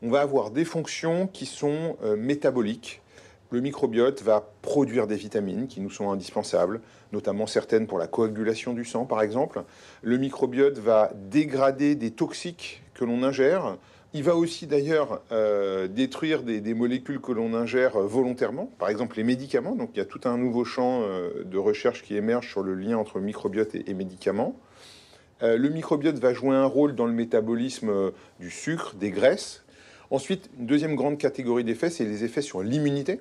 On 0.00 0.10
va 0.10 0.20
avoir 0.20 0.52
des 0.52 0.64
fonctions 0.64 1.26
qui 1.26 1.44
sont 1.44 1.96
euh, 2.04 2.14
métaboliques. 2.16 3.02
Le 3.50 3.60
microbiote 3.60 4.22
va 4.22 4.48
produire 4.62 5.08
des 5.08 5.16
vitamines 5.16 5.66
qui 5.66 5.80
nous 5.80 5.90
sont 5.90 6.12
indispensables, 6.12 6.80
notamment 7.12 7.48
certaines 7.48 7.88
pour 7.88 7.98
la 7.98 8.06
coagulation 8.06 8.74
du 8.74 8.84
sang, 8.84 9.06
par 9.06 9.22
exemple. 9.22 9.64
Le 10.02 10.16
microbiote 10.16 10.78
va 10.78 11.10
dégrader 11.30 11.96
des 11.96 12.12
toxiques 12.12 12.82
que 12.94 13.04
l'on 13.04 13.22
ingère, 13.24 13.76
Il 14.14 14.22
va 14.22 14.36
aussi 14.36 14.66
d'ailleurs 14.66 15.20
euh, 15.32 15.88
détruire 15.88 16.42
des, 16.42 16.74
molécules 16.74 17.20
que 17.20 17.32
l'on 17.32 17.52
ingère 17.54 17.98
volontairement, 17.98 18.70
par 18.78 18.90
exemple 18.90 19.16
les 19.16 19.24
médicaments. 19.24 19.74
Donc 19.74 19.90
il 19.94 19.98
y 19.98 20.02
a 20.02 20.04
tout 20.04 20.20
un 20.24 20.38
nouveau 20.38 20.64
champ 20.64 21.02
euh, 21.02 21.42
de 21.44 21.58
recherche 21.58 22.02
qui 22.02 22.16
émerge 22.16 22.48
sur 22.48 22.62
le 22.62 22.74
lien 22.74 22.96
entre 22.96 23.18
microbiote 23.18 23.74
et, 23.74 23.94
médicaments. 23.94 24.54
le 25.42 25.68
microbiote 25.68 26.18
va 26.18 26.32
jouer 26.32 26.54
un 26.54 26.66
rôle 26.66 26.94
dans 26.94 27.06
le 27.06 27.12
métabolisme 27.12 28.12
du 28.38 28.50
sucre, 28.50 28.94
des 28.94 29.10
graisses. 29.10 29.64
Ensuite, 30.10 30.48
une 30.58 30.66
deuxième 30.66 30.94
grande 30.94 31.18
catégorie 31.18 31.64
d'effets, 31.64 31.90
c'est 31.90 32.04
les 32.04 32.24
effets 32.24 32.40
sur 32.40 32.62
l'immunité. 32.62 33.20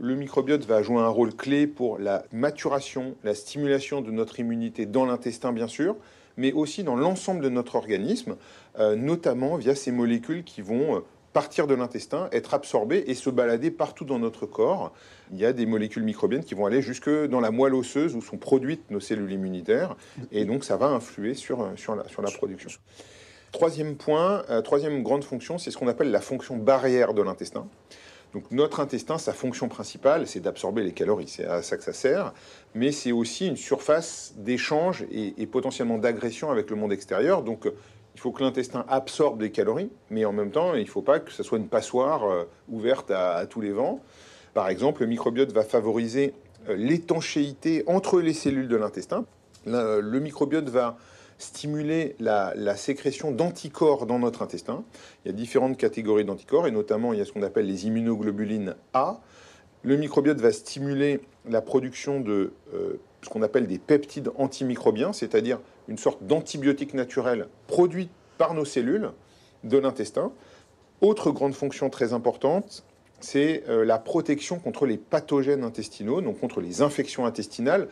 Le 0.00 0.16
microbiote 0.16 0.64
va 0.64 0.82
jouer 0.82 1.00
un 1.00 1.08
rôle 1.08 1.32
clé 1.32 1.68
pour 1.68 1.98
la 1.98 2.24
maturation, 2.32 3.14
la 3.22 3.36
stimulation 3.36 4.00
de 4.00 4.10
notre 4.10 4.40
immunité 4.40 4.84
dans 4.84 5.04
l'intestin, 5.04 5.52
bien 5.52 5.68
sûr, 5.68 5.94
mais 6.36 6.52
aussi 6.52 6.82
dans 6.82 6.96
l'ensemble 6.96 7.40
de 7.40 7.48
notre 7.48 7.76
organisme, 7.76 8.36
euh, 8.80 8.96
notamment 8.96 9.56
via 9.56 9.76
ces 9.76 9.92
molécules 9.92 10.42
qui 10.42 10.60
vont 10.60 10.96
euh, 10.96 11.00
partir 11.32 11.68
de 11.68 11.74
l'intestin, 11.74 12.28
être 12.32 12.52
absorbées 12.52 13.04
et 13.06 13.14
se 13.14 13.30
balader 13.30 13.70
partout 13.70 14.04
dans 14.04 14.18
notre 14.18 14.44
corps. 14.44 14.92
Il 15.30 15.38
y 15.38 15.44
a 15.44 15.52
des 15.52 15.66
molécules 15.66 16.02
microbiennes 16.02 16.44
qui 16.44 16.54
vont 16.54 16.66
aller 16.66 16.82
jusque 16.82 17.10
dans 17.26 17.40
la 17.40 17.52
moelle 17.52 17.74
osseuse 17.74 18.16
où 18.16 18.22
sont 18.22 18.38
produites 18.38 18.90
nos 18.90 19.00
cellules 19.00 19.32
immunitaires, 19.32 19.96
et 20.32 20.44
donc 20.46 20.64
ça 20.64 20.76
va 20.76 20.86
influer 20.86 21.34
sur, 21.34 21.70
sur, 21.76 21.94
la, 21.94 22.08
sur 22.08 22.22
la 22.22 22.30
production. 22.30 22.70
Troisième 23.52 23.96
point, 23.96 24.44
euh, 24.48 24.62
troisième 24.62 25.02
grande 25.02 25.24
fonction, 25.24 25.58
c'est 25.58 25.70
ce 25.70 25.76
qu'on 25.76 25.86
appelle 25.86 26.10
la 26.10 26.22
fonction 26.22 26.56
barrière 26.56 27.12
de 27.12 27.20
l'intestin. 27.20 27.68
Donc 28.32 28.50
notre 28.50 28.80
intestin, 28.80 29.18
sa 29.18 29.34
fonction 29.34 29.68
principale, 29.68 30.26
c'est 30.26 30.40
d'absorber 30.40 30.82
les 30.82 30.92
calories, 30.92 31.28
c'est 31.28 31.44
à 31.44 31.62
ça 31.62 31.76
que 31.76 31.84
ça 31.84 31.92
sert, 31.92 32.32
mais 32.74 32.90
c'est 32.90 33.12
aussi 33.12 33.46
une 33.46 33.58
surface 33.58 34.32
d'échange 34.38 35.04
et, 35.12 35.46
potentiellement 35.46 35.98
d'agression 35.98 36.50
avec 36.50 36.70
le 36.70 36.76
monde 36.76 36.94
extérieur. 36.94 37.42
Donc 37.42 37.68
il 38.14 38.20
faut 38.20 38.30
que 38.30 38.42
l'intestin 38.42 38.86
absorbe 38.88 39.38
des 39.38 39.50
calories, 39.50 39.90
mais 40.08 40.24
en 40.24 40.32
même 40.32 40.50
temps, 40.50 40.74
il 40.74 40.84
ne 40.84 40.88
faut 40.88 41.02
pas 41.02 41.20
que 41.20 41.30
ce 41.30 41.42
soit 41.42 41.58
une 41.58 41.68
passoire 41.68 42.24
euh, 42.24 42.44
ouverte 42.70 43.10
à, 43.10 43.44
tous 43.44 43.60
les 43.60 43.72
vents. 43.72 44.00
Par 44.54 44.70
exemple, 44.70 45.02
le 45.02 45.08
microbiote 45.08 45.52
va 45.52 45.62
favoriser 45.62 46.32
euh, 46.70 46.74
l'étanchéité 46.74 47.84
entre 47.86 48.22
les 48.22 48.32
cellules 48.32 48.68
de 48.68 48.76
l'intestin. 48.76 49.26
Le 49.66 50.18
microbiote 50.18 50.68
va 50.70 50.96
stimuler 51.42 52.16
la, 52.20 52.76
sécrétion 52.76 53.32
d'anticorps 53.32 54.06
dans 54.06 54.18
notre 54.18 54.42
intestin. 54.42 54.84
Il 55.24 55.30
y 55.30 55.34
a 55.34 55.34
différentes 55.34 55.76
catégories 55.76 56.24
d'anticorps, 56.24 56.66
et 56.66 56.70
notamment 56.70 57.12
il 57.12 57.18
y 57.18 57.22
a 57.22 57.24
ce 57.24 57.32
qu'on 57.32 57.42
appelle 57.42 57.66
les 57.66 57.86
immunoglobulines 57.86 58.76
A. 58.94 59.20
Le 59.82 59.96
microbiote 59.96 60.40
va 60.40 60.52
stimuler 60.52 61.20
la 61.48 61.60
production 61.60 62.20
de 62.20 62.52
euh, 62.74 63.00
ce 63.22 63.28
qu'on 63.28 63.42
appelle 63.42 63.66
des 63.66 63.78
peptides 63.78 64.30
antimicrobiens, 64.36 65.12
c'est-à-dire 65.12 65.58
une 65.88 65.98
sorte 65.98 66.24
d'antibiotique 66.24 66.94
naturel 66.94 67.48
produit 67.66 68.08
par 68.38 68.54
nos 68.54 68.64
cellules 68.64 69.10
de 69.64 69.78
l'intestin. 69.78 70.32
Autre 71.00 71.32
grande 71.32 71.54
fonction 71.54 71.90
très 71.90 72.12
importante, 72.12 72.84
c'est 73.18 73.64
euh, 73.68 73.84
la 73.84 73.98
protection 73.98 74.60
contre 74.60 74.86
les 74.86 74.96
pathogènes 74.96 75.64
intestinaux, 75.64 76.20
donc 76.20 76.38
contre 76.38 76.60
les 76.60 76.82
infections 76.82 77.26
intestinales. 77.26 77.88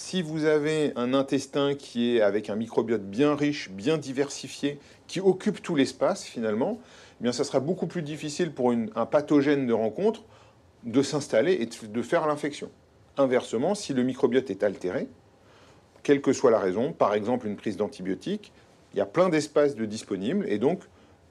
Si 0.00 0.22
vous 0.22 0.44
avez 0.44 0.92
un 0.94 1.12
intestin 1.12 1.74
qui 1.74 2.16
est 2.16 2.20
avec 2.20 2.50
un 2.50 2.54
microbiote 2.54 3.02
bien 3.02 3.34
riche, 3.34 3.68
bien 3.68 3.98
diversifié, 3.98 4.78
qui 5.08 5.18
occupe 5.18 5.60
tout 5.60 5.74
l'espace 5.74 6.24
finalement, 6.24 6.78
eh 7.22 7.32
ça 7.32 7.42
sera 7.42 7.58
beaucoup 7.58 7.88
plus 7.88 8.02
difficile 8.02 8.52
pour 8.52 8.70
un 8.70 9.06
pathogène 9.06 9.66
de 9.66 9.72
rencontre 9.72 10.22
de 10.84 11.02
s'installer 11.02 11.54
et 11.54 11.86
de 11.88 12.02
faire 12.02 12.28
l'infection. 12.28 12.70
Inversement, 13.16 13.74
si 13.74 13.92
le 13.92 14.04
microbiote 14.04 14.50
est 14.50 14.62
altéré, 14.62 15.08
quelle 16.04 16.22
que 16.22 16.32
soit 16.32 16.52
la 16.52 16.60
raison, 16.60 16.92
par 16.92 17.12
exemple 17.12 17.48
une 17.48 17.56
prise 17.56 17.76
d'antibiotiques, 17.76 18.52
il 18.94 18.98
y 18.98 19.00
a 19.00 19.06
plein 19.06 19.28
d'espaces 19.28 19.74
de 19.74 19.84
disponibles 19.84 20.46
et 20.48 20.58
donc 20.58 20.84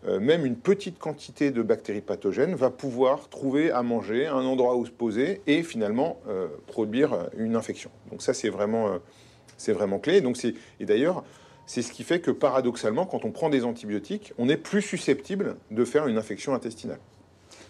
euh, 0.06 0.20
même 0.20 0.46
une 0.46 0.56
petite 0.56 1.00
quantité 1.00 1.50
de 1.50 1.62
bactéries 1.62 2.02
pathogènes 2.02 2.56
va 2.56 2.70
pouvoir 2.70 3.30
trouver 3.30 3.72
à 3.72 3.82
manger, 3.82 4.28
un 4.28 4.46
endroit 4.46 4.76
où 4.76 4.86
se 4.86 4.92
poser 4.92 5.42
et 5.48 5.64
finalement 5.64 6.20
euh, 6.28 6.48
produire 6.68 7.30
une 7.36 7.56
infection. 7.56 7.90
Donc 8.12 8.22
ça, 8.22 8.34
c'est 8.34 8.50
vraiment, 8.50 8.90
euh, 8.90 9.74
vraiment 9.74 9.98
clé. 9.98 10.22
Donc 10.22 10.38
et 10.46 10.86
d'ailleurs, 10.86 11.24
c'est 11.66 11.82
ce 11.82 11.92
qui 11.92 12.04
fait 12.04 12.20
que 12.20 12.32
paradoxalement, 12.32 13.06
quand 13.06 13.26
on 13.26 13.32
prend 13.32 13.50
des 13.50 13.66
antibiotiques, 13.66 14.34
on 14.38 14.50
est 14.50 14.58
plus 14.58 14.84
susceptible 14.84 15.58
de 15.72 15.84
faire 15.84 16.08
une 16.08 16.18
infection 16.18 16.54
intestinale. 16.54 17.00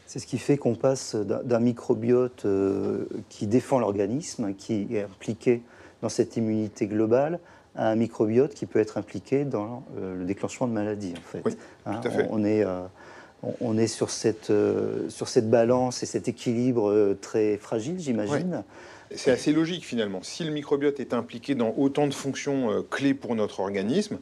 C'est 0.05 0.19
ce 0.19 0.27
qui 0.27 0.37
fait 0.37 0.57
qu'on 0.57 0.75
passe 0.75 1.15
d'un 1.15 1.59
microbiote 1.59 2.45
qui 3.27 3.47
défend 3.47 3.79
l'organisme, 3.79 4.53
qui 4.53 4.87
est 4.91 5.01
impliqué 5.01 5.61
dans 6.01 6.07
cette 6.09 6.37
immunité 6.37 6.87
globale, 6.87 7.39
un 7.77 7.95
microbiote 7.95 8.53
qui 8.53 8.65
peut 8.65 8.79
être 8.79 8.97
impliqué 8.97 9.45
dans 9.45 9.83
euh, 9.97 10.15
le 10.15 10.25
déclenchement 10.25 10.67
de 10.67 10.73
maladies, 10.73 11.13
en 11.17 11.21
fait. 11.21 11.57
Hein, 11.85 12.01
on, 12.29 12.43
est, 12.43 12.63
euh, 12.63 12.81
on 13.61 13.77
est 13.77 13.87
sur 13.87 14.09
cette, 14.09 14.49
euh, 14.49 15.09
sur 15.09 15.27
cette 15.27 15.49
balance 15.49 16.03
et 16.03 16.05
cet 16.05 16.27
équilibre 16.27 17.15
très 17.21 17.57
fragile, 17.57 17.99
j'imagine. 17.99 18.63
C'est 19.15 19.31
assez 19.31 19.53
logique 19.53 19.85
finalement. 19.85 20.19
Si 20.21 20.43
le 20.43 20.51
microbiote 20.51 20.99
est 20.99 21.13
impliqué 21.13 21.55
dans 21.55 21.73
autant 21.77 22.07
de 22.07 22.13
fonctions 22.13 22.83
clés 22.89 23.13
pour 23.13 23.35
notre 23.35 23.61
organisme, 23.61 24.17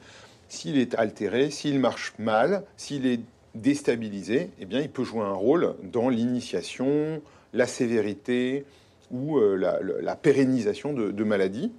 s'il 0.47 0.77
est 0.77 0.93
altéré, 0.93 1.49
s'il 1.49 1.79
marche 1.79 2.13
mal, 2.19 2.63
s'il 2.77 3.07
est 3.07 3.21
déstabilisé, 3.55 4.51
eh 4.59 4.65
bien, 4.65 4.81
il 4.81 4.89
peut 4.89 5.03
jouer 5.03 5.23
un 5.23 5.33
rôle 5.33 5.73
dans 5.81 6.09
l'initiation, 6.09 7.19
la 7.53 7.65
sévérité 7.65 8.63
ou 9.09 9.39
la, 9.39 10.15
pérennisation 10.15 10.93
de 10.93 11.23
maladies. 11.23 11.71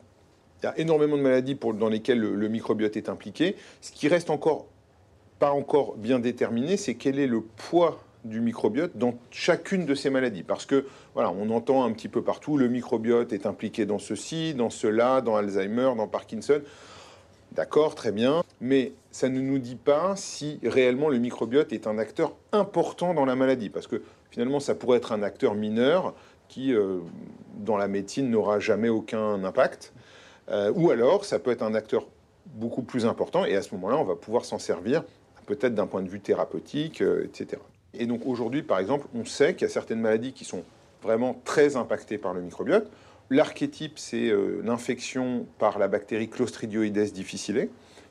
Il 0.62 0.66
y 0.66 0.68
a 0.68 0.78
énormément 0.78 1.16
de 1.16 1.22
maladies 1.22 1.58
dans 1.74 1.88
lesquelles 1.88 2.20
le, 2.20 2.48
microbiote 2.48 2.96
est 2.96 3.08
impliqué. 3.08 3.56
Ce 3.80 3.92
qui 3.92 4.08
reste 4.08 4.30
encore 4.30 4.66
pas 5.38 5.50
encore 5.50 5.96
bien 5.96 6.18
déterminé, 6.18 6.76
c'est 6.76 6.94
quel 6.94 7.18
est 7.18 7.26
le 7.26 7.42
poids 7.42 8.00
du 8.24 8.40
microbiote 8.40 8.96
dans 8.96 9.14
chacune 9.30 9.84
de 9.86 9.94
ces 9.94 10.10
maladies. 10.10 10.42
Parce 10.42 10.66
que, 10.66 10.86
voilà, 11.14 11.30
on 11.30 11.50
entend 11.50 11.84
un 11.84 11.92
petit 11.92 12.08
peu 12.08 12.22
partout, 12.22 12.56
le 12.56 12.68
microbiote 12.68 13.32
est 13.32 13.46
impliqué 13.46 13.86
dans 13.86 13.98
ceci, 13.98 14.54
dans 14.54 14.70
cela, 14.70 15.20
dans 15.20 15.36
Alzheimer, 15.36 15.92
dans 15.96 16.08
Parkinson. 16.08 16.60
D'accord, 17.52 17.94
très 17.94 18.12
bien. 18.12 18.42
Mais 18.60 18.92
ça 19.10 19.28
ne 19.28 19.40
nous 19.40 19.58
dit 19.58 19.76
pas 19.76 20.14
si 20.16 20.58
réellement 20.62 21.08
le 21.08 21.18
microbiote 21.18 21.72
est 21.72 21.86
un 21.86 21.98
acteur 21.98 22.34
important 22.52 23.14
dans 23.14 23.24
la 23.24 23.36
maladie. 23.36 23.70
Parce 23.70 23.86
que 23.86 24.02
finalement, 24.30 24.60
ça 24.60 24.74
pourrait 24.74 24.98
être 24.98 25.12
un 25.12 25.22
acteur 25.22 25.54
mineur 25.54 26.14
qui, 26.48 26.74
euh, 26.74 26.98
dans 27.58 27.76
la 27.76 27.88
médecine, 27.88 28.30
n'aura 28.30 28.58
jamais 28.58 28.88
aucun 28.88 29.42
impact. 29.44 29.92
Euh, 30.50 30.72
ou 30.74 30.90
alors, 30.90 31.24
ça 31.24 31.38
peut 31.38 31.50
être 31.50 31.62
un 31.62 31.74
acteur 31.74 32.06
beaucoup 32.46 32.82
plus 32.82 33.06
important, 33.06 33.44
et 33.44 33.56
à 33.56 33.62
ce 33.62 33.74
moment-là, 33.74 33.96
on 33.96 34.04
va 34.04 34.14
pouvoir 34.14 34.44
s'en 34.44 34.58
servir, 34.58 35.02
peut-être 35.46 35.74
d'un 35.74 35.86
point 35.86 36.02
de 36.02 36.08
vue 36.08 36.20
thérapeutique, 36.20 37.02
euh, 37.02 37.24
etc. 37.24 37.60
Et 37.94 38.06
donc 38.06 38.26
aujourd'hui, 38.26 38.62
par 38.62 38.78
exemple, 38.78 39.06
on 39.14 39.24
sait 39.24 39.54
qu'il 39.54 39.62
y 39.62 39.70
a 39.70 39.72
certaines 39.72 40.00
maladies 40.00 40.32
qui 40.32 40.44
sont 40.44 40.62
vraiment 41.02 41.40
très 41.44 41.76
impactées 41.76 42.18
par 42.18 42.34
le 42.34 42.42
microbiote. 42.42 42.90
L'archétype, 43.30 43.98
c'est 43.98 44.28
euh, 44.28 44.60
l'infection 44.64 45.46
par 45.58 45.78
la 45.78 45.88
bactérie 45.88 46.28
Clostridioides 46.28 47.12
difficile, 47.12 47.68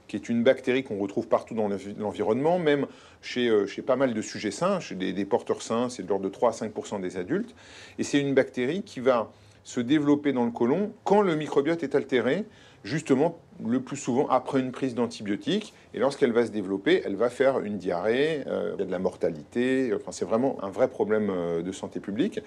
qui 0.08 0.18
est 0.18 0.28
une 0.30 0.44
bactérie 0.44 0.84
qu'on 0.84 0.98
retrouve 0.98 1.28
partout 1.28 1.56
dans 1.56 1.70
l'environnement, 1.98 2.60
même 2.60 2.86
chez, 3.22 3.52
chez, 3.68 3.82
pas 3.82 3.96
mal 3.96 4.14
de 4.14 4.22
sujets 4.22 4.52
sains, 4.52 4.80
chez 4.80 4.94
des 4.94 5.26
porteurs 5.26 5.64
sains, 5.64 5.90
c'est 5.90 6.04
de 6.04 6.10
l'ordre 6.10 6.26
de 6.26 6.30
3 6.30 6.50
à 6.50 6.68
5% 6.68 7.02
des 7.02 7.18
adultes. 7.18 7.56
Et 7.98 8.04
c'est 8.04 8.20
une 8.20 8.36
bactérie 8.36 8.84
qui 8.84 9.00
va 9.00 9.32
se 9.66 9.82
développer 9.82 10.32
dans 10.32 10.46
le 10.46 10.52
côlon 10.52 10.94
quand 11.04 11.22
le 11.22 11.36
microbiote 11.36 11.84
est 11.84 11.96
altéré, 11.96 12.46
justement 12.86 13.40
le 13.66 13.82
plus 13.82 13.98
souvent 13.98 14.28
après 14.28 14.60
une 14.60 14.72
prise 14.72 14.96
d'antibiotiques. 14.96 15.74
Et 15.94 16.00
lorsqu'elle 16.00 16.32
va 16.32 16.46
se 16.46 16.52
développer, 16.52 17.02
elle 17.04 17.16
va 17.16 17.30
faire 17.30 17.60
une 17.60 17.78
diarrhée, 17.78 18.44
euh, 18.48 18.74
il 18.76 18.80
y 18.80 18.84
a 18.84 18.86
de 18.86 18.92
la 18.92 19.00
mortalité, 19.00 19.92
enfin, 19.94 20.12
c'est 20.12 20.24
vraiment 20.24 20.64
un 20.64 20.70
vrai 20.70 20.88
problème 20.88 21.30
euh, 21.30 21.62
de 21.64 21.72
santé 21.72 22.00
publique. 22.00 22.40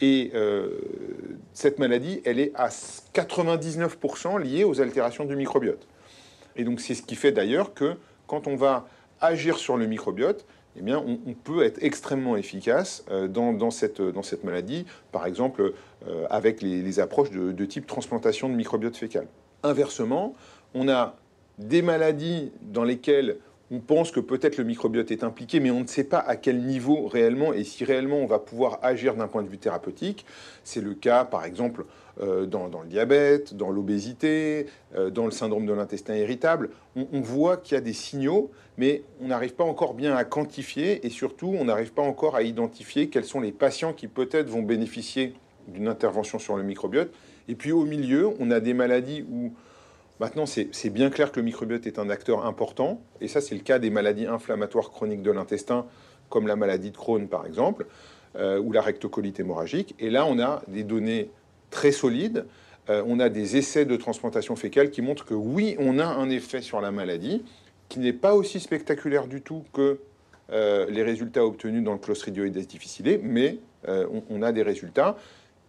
Et 0.00 0.32
euh, 0.34 0.80
cette 1.52 1.78
maladie, 1.78 2.20
elle 2.24 2.40
est 2.40 2.50
à 2.54 2.68
99% 2.68 4.40
liée 4.42 4.64
aux 4.64 4.80
altérations 4.80 5.24
du 5.24 5.36
microbiote. 5.36 5.86
Et 6.56 6.64
donc 6.64 6.80
c'est 6.80 6.94
ce 6.94 7.02
qui 7.02 7.14
fait 7.14 7.32
d'ailleurs 7.32 7.74
que 7.74 7.96
quand 8.26 8.46
on 8.46 8.56
va 8.56 8.88
agir 9.24 9.58
sur 9.58 9.76
le 9.76 9.86
microbiote, 9.86 10.44
eh 10.76 10.94
on, 10.94 11.34
peut 11.44 11.62
être 11.62 11.78
extrêmement 11.82 12.36
efficace 12.36 13.04
euh, 13.10 13.28
dans, 13.28 13.70
cette, 13.70 14.00
dans 14.02 14.22
cette 14.22 14.42
maladie, 14.42 14.86
par 15.12 15.24
exemple 15.26 15.72
euh, 16.08 16.26
avec 16.30 16.62
les, 16.62 16.98
approches 16.98 17.30
de, 17.30 17.64
type 17.64 17.86
transplantation 17.86 18.48
de 18.48 18.54
microbiote 18.54 18.96
fécal. 18.96 19.26
Inversement, 19.62 20.34
on 20.74 20.88
a 20.88 21.16
des 21.58 21.82
maladies 21.82 22.50
dans 22.62 22.82
lesquelles 22.82 23.36
on 23.74 23.80
pense 23.80 24.12
que 24.12 24.20
peut-être 24.20 24.56
le 24.56 24.64
microbiote 24.64 25.10
est 25.10 25.24
impliqué, 25.24 25.58
mais 25.58 25.72
on 25.72 25.80
ne 25.80 25.86
sait 25.86 26.04
pas 26.04 26.18
à 26.18 26.36
quel 26.36 26.62
niveau 26.62 27.08
réellement 27.08 27.52
et 27.52 27.64
si 27.64 27.84
réellement 27.84 28.18
on 28.18 28.26
va 28.26 28.38
pouvoir 28.38 28.78
agir 28.82 29.16
d'un 29.16 29.26
point 29.26 29.42
de 29.42 29.48
vue 29.48 29.58
thérapeutique. 29.58 30.24
C'est 30.62 30.80
le 30.80 30.94
cas, 30.94 31.24
par 31.24 31.44
exemple, 31.44 31.84
euh, 32.20 32.46
dans, 32.46 32.68
le 32.68 32.88
diabète, 32.88 33.54
dans 33.54 33.70
l'obésité, 33.70 34.66
euh, 34.94 35.10
dans 35.10 35.24
le 35.24 35.32
syndrome 35.32 35.66
de 35.66 35.72
l'intestin 35.72 36.14
irritable. 36.14 36.70
On, 36.94 37.20
voit 37.20 37.56
qu'il 37.56 37.74
y 37.74 37.78
a 37.78 37.80
des 37.80 37.92
signaux, 37.92 38.52
mais 38.78 39.02
on 39.20 39.26
n'arrive 39.26 39.54
pas 39.54 39.64
encore 39.64 39.94
bien 39.94 40.14
à 40.14 40.24
quantifier 40.24 41.04
et 41.04 41.10
surtout, 41.10 41.52
on 41.58 41.64
n'arrive 41.64 41.92
pas 41.92 42.02
encore 42.02 42.36
à 42.36 42.42
identifier 42.42 43.08
quels 43.08 43.24
sont 43.24 43.40
les 43.40 43.50
patients 43.50 43.92
qui 43.92 44.06
peut-être 44.06 44.48
vont 44.48 44.62
bénéficier 44.62 45.34
d'une 45.66 45.88
intervention 45.88 46.38
sur 46.38 46.56
le 46.56 46.62
microbiote. 46.62 47.12
Et 47.48 47.56
puis 47.56 47.72
au 47.72 47.84
milieu, 47.84 48.30
on 48.38 48.52
a 48.52 48.60
des 48.60 48.74
maladies 48.74 49.24
où 49.28 49.52
Maintenant, 50.20 50.46
c'est 50.46 50.90
bien 50.90 51.10
clair 51.10 51.32
que 51.32 51.40
le 51.40 51.44
microbiote 51.44 51.86
est 51.86 51.98
un 51.98 52.08
acteur 52.08 52.46
important, 52.46 53.02
et 53.20 53.26
ça 53.26 53.40
c'est 53.40 53.56
le 53.56 53.62
cas 53.62 53.80
des 53.80 53.90
maladies 53.90 54.26
inflammatoires 54.26 54.90
chroniques 54.90 55.22
de 55.22 55.32
l'intestin, 55.32 55.86
comme 56.28 56.46
la 56.46 56.54
maladie 56.54 56.92
de 56.92 56.96
Crohn 56.96 57.26
par 57.26 57.46
exemple, 57.46 57.86
euh, 58.36 58.60
ou 58.60 58.72
la 58.72 58.80
rectocolite 58.80 59.40
hémorragique. 59.40 59.94
Et 59.98 60.10
là, 60.10 60.24
on 60.26 60.38
a 60.38 60.62
des 60.68 60.84
données 60.84 61.30
très 61.70 61.90
solides, 61.90 62.46
euh, 62.90 63.02
on 63.06 63.18
a 63.18 63.28
des 63.28 63.56
essais 63.56 63.84
de 63.84 63.96
transplantation 63.96 64.54
fécale 64.54 64.90
qui 64.90 65.02
montrent 65.02 65.24
que 65.24 65.34
oui, 65.34 65.74
on 65.80 65.98
a 65.98 66.06
un 66.06 66.30
effet 66.30 66.60
sur 66.60 66.80
la 66.80 66.92
maladie, 66.92 67.44
qui 67.88 67.98
n'est 67.98 68.12
pas 68.12 68.34
aussi 68.34 68.60
spectaculaire 68.60 69.26
du 69.26 69.42
tout 69.42 69.64
que 69.72 69.98
euh, 70.52 70.86
les 70.90 71.02
résultats 71.02 71.44
obtenus 71.44 71.82
dans 71.82 71.92
le 71.92 71.98
Clostridioides 71.98 72.56
difficile, 72.66 73.20
mais 73.22 73.58
on, 74.30 74.42
a 74.42 74.50
des 74.50 74.62
résultats. 74.62 75.16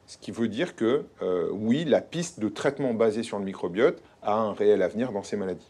Ce 0.08 0.18
qui 0.18 0.32
veut 0.32 0.48
dire 0.48 0.78
que 0.78 1.04
oui, 1.52 1.84
la 1.84 2.00
piste 2.00 2.40
de 2.40 2.48
traitement 2.48 2.94
basé 2.94 3.24
sur 3.24 3.38
le 3.40 3.44
microbiote 3.44 4.02
a 4.26 4.34
un 4.34 4.54
réel 4.54 4.82
avenir 4.82 5.12
dans 5.12 5.24
ces 5.24 5.38
maladies. 5.38 5.68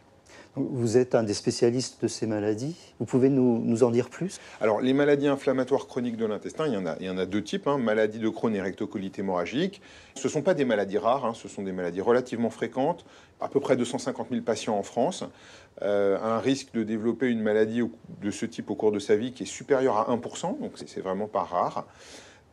Vous 0.58 0.96
êtes 0.96 1.16
un 1.16 1.24
des 1.24 1.34
spécialistes 1.34 2.02
de 2.02 2.08
ces 2.08 2.28
maladies. 2.28 2.78
Vous 3.00 3.06
pouvez 3.06 3.28
nous, 3.28 3.84
en 3.84 3.92
dire 3.92 4.10
plus? 4.10 4.40
Alors, 4.62 4.80
les 4.80 4.94
maladies 4.94 5.28
inflammatoires 5.28 5.86
chroniques 5.86 6.16
de 6.16 6.26
l'intestin, 6.26 6.68
il, 6.68 6.74
y 6.74 6.78
en 6.78 6.86
a, 6.86 6.96
il 7.02 7.08
y 7.08 7.10
en 7.10 7.18
a 7.18 7.26
deux 7.26 7.44
types. 7.44 7.68
Hein. 7.68 7.78
Maladie 7.78 8.20
de 8.20 8.30
Crohn 8.30 8.56
et 8.56 8.62
rectocolite 8.62 9.20
hémorragique. 9.20 9.82
Ce 10.16 10.28
ne 10.28 10.32
sont 10.32 10.42
pas 10.42 10.54
des 10.54 10.64
maladies 10.64 10.98
rares, 10.98 11.26
hein. 11.26 11.34
ce 11.34 11.50
sont 11.50 11.62
des 11.62 11.74
maladies 11.74 12.00
relativement 12.00 12.50
fréquentes. 12.50 13.06
À 13.42 13.50
peu 13.50 13.60
près 13.60 13.76
250 13.76 14.28
000 14.32 14.44
patients 14.44 14.78
en 14.78 14.84
France. 14.84 15.26
Euh, 15.82 16.18
un 16.24 16.40
risque 16.40 16.72
de 16.74 16.84
développer 16.84 17.28
une 17.28 17.42
maladie 17.42 17.82
de 18.22 18.32
ce 18.32 18.46
type 18.46 18.70
au 18.70 18.76
cours 18.76 18.94
de 18.94 19.00
sa 19.00 19.18
vie 19.18 19.34
qui 19.34 19.44
est 19.44 19.48
supérieur 19.48 19.98
à 19.98 20.16
1%, 20.16 20.62
donc 20.62 20.72
c'est 20.86 21.02
vraiment 21.02 21.28
pas 21.28 21.44
rare. 21.44 21.86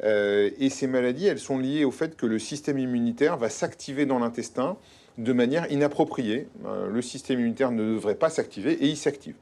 Euh, 0.02 0.50
et 0.58 0.70
ces 0.70 0.88
maladies, 0.88 1.28
elles 1.28 1.38
sont 1.38 1.58
liées 1.58 1.84
au 1.84 1.92
fait 1.92 2.16
que 2.16 2.26
le 2.26 2.40
système 2.40 2.80
immunitaire 2.80 3.36
va 3.36 3.48
s'activer 3.48 4.06
dans 4.06 4.18
l'intestin 4.18 4.76
de 5.18 5.32
manière 5.32 5.70
inappropriée. 5.70 6.48
Euh, 6.64 6.88
le 6.88 7.02
système 7.02 7.40
immunitaire 7.40 7.70
ne 7.70 7.94
devrait 7.94 8.14
pas 8.14 8.30
s'activer 8.30 8.72
et 8.72 8.86
il 8.86 8.96
s'active. 8.96 9.36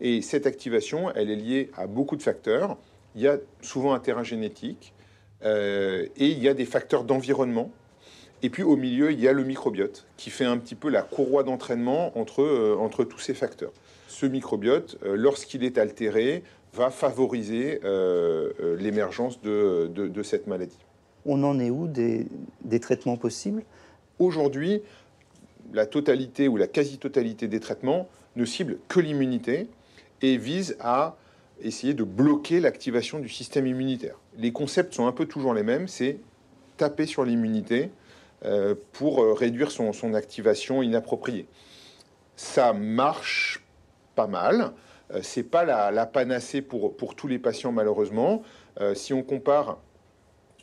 Et 0.00 0.22
cette 0.22 0.46
activation, 0.46 1.10
elle 1.14 1.30
est 1.30 1.36
liée 1.36 1.70
à 1.76 1.86
beaucoup 1.86 2.16
de 2.16 2.22
facteurs. 2.22 2.76
Il 3.14 3.22
y 3.22 3.28
a 3.28 3.38
souvent 3.62 3.94
un 3.94 3.98
terrain 3.98 4.22
génétique 4.22 4.94
euh, 5.44 6.06
et 6.16 6.26
il 6.26 6.38
y 6.38 6.48
a 6.48 6.54
des 6.54 6.64
facteurs 6.64 7.04
d'environnement. 7.04 7.70
Et 8.42 8.50
puis 8.50 8.62
au 8.62 8.76
milieu, 8.76 9.10
il 9.10 9.18
y 9.18 9.26
a 9.26 9.32
le 9.32 9.42
microbiote 9.42 10.06
qui 10.16 10.30
fait 10.30 10.44
un 10.44 10.58
petit 10.58 10.76
peu 10.76 10.88
la 10.88 11.02
courroie 11.02 11.42
d'entraînement 11.42 12.16
entre, 12.16 12.42
euh, 12.42 12.76
entre 12.78 13.02
tous 13.02 13.18
ces 13.18 13.34
facteurs. 13.34 13.72
Ce 14.06 14.26
microbiote, 14.26 14.98
lorsqu'il 15.02 15.64
est 15.64 15.78
altéré, 15.78 16.42
va 16.72 16.90
favoriser 16.90 17.80
l'émergence 18.78 19.40
de, 19.42 19.86
de, 19.94 20.22
cette 20.22 20.46
maladie. 20.46 20.78
On 21.24 21.44
en 21.44 21.60
est 21.60 21.70
où 21.70 21.86
des, 21.86 22.26
des 22.64 22.80
traitements 22.80 23.16
possibles? 23.16 23.64
Aujourd'hui, 24.18 24.82
la 25.72 25.86
totalité 25.86 26.48
ou 26.48 26.56
la 26.56 26.66
quasi-totalité 26.66 27.48
des 27.48 27.60
traitements 27.60 28.08
ne 28.36 28.44
ciblent 28.44 28.78
que 28.88 29.00
l'immunité 29.00 29.68
et 30.22 30.36
visent 30.36 30.76
à 30.80 31.16
essayer 31.60 31.94
de 31.94 32.04
bloquer 32.04 32.60
l'activation 32.60 33.18
du 33.18 33.28
système 33.28 33.66
immunitaire. 33.66 34.16
Les 34.36 34.52
concepts 34.52 34.94
sont 34.94 35.06
un 35.06 35.12
peu 35.12 35.26
toujours 35.26 35.54
les 35.54 35.62
mêmes, 35.62 35.88
c'est 35.88 36.18
taper 36.76 37.06
sur 37.06 37.24
l'immunité 37.24 37.90
euh, 38.44 38.74
pour 38.92 39.22
euh, 39.22 39.32
réduire 39.32 39.70
son, 39.70 40.14
activation 40.14 40.82
inappropriée. 40.82 41.48
Ça 42.36 42.72
marche 42.72 43.64
pas 44.14 44.28
mal, 44.28 44.72
euh, 45.12 45.20
c'est 45.22 45.42
pas 45.42 45.64
la, 45.64 46.06
panacée 46.06 46.62
pour, 46.62 46.96
pour, 46.96 47.16
tous 47.16 47.26
les 47.26 47.38
patients 47.38 47.72
malheureusement. 47.72 48.42
si 48.94 49.12
on 49.12 49.24
compare 49.24 49.78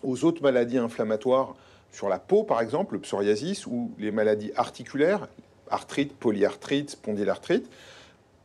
aux 0.01 0.23
autres 0.23 0.41
maladies 0.41 0.77
inflammatoires, 0.77 1.55
sur 1.95 2.09
la 2.09 2.19
peau, 2.19 2.43
par 2.43 2.59
exemple, 2.59 2.95
le 2.95 2.99
psoriasis 2.99 3.65
ou 3.67 3.91
les 3.97 4.11
maladies 4.11 4.51
articulaires, 4.57 5.29
arthrite, 5.69 6.13
polyarthrite, 6.13 6.89
spondylarthrite. 6.89 7.69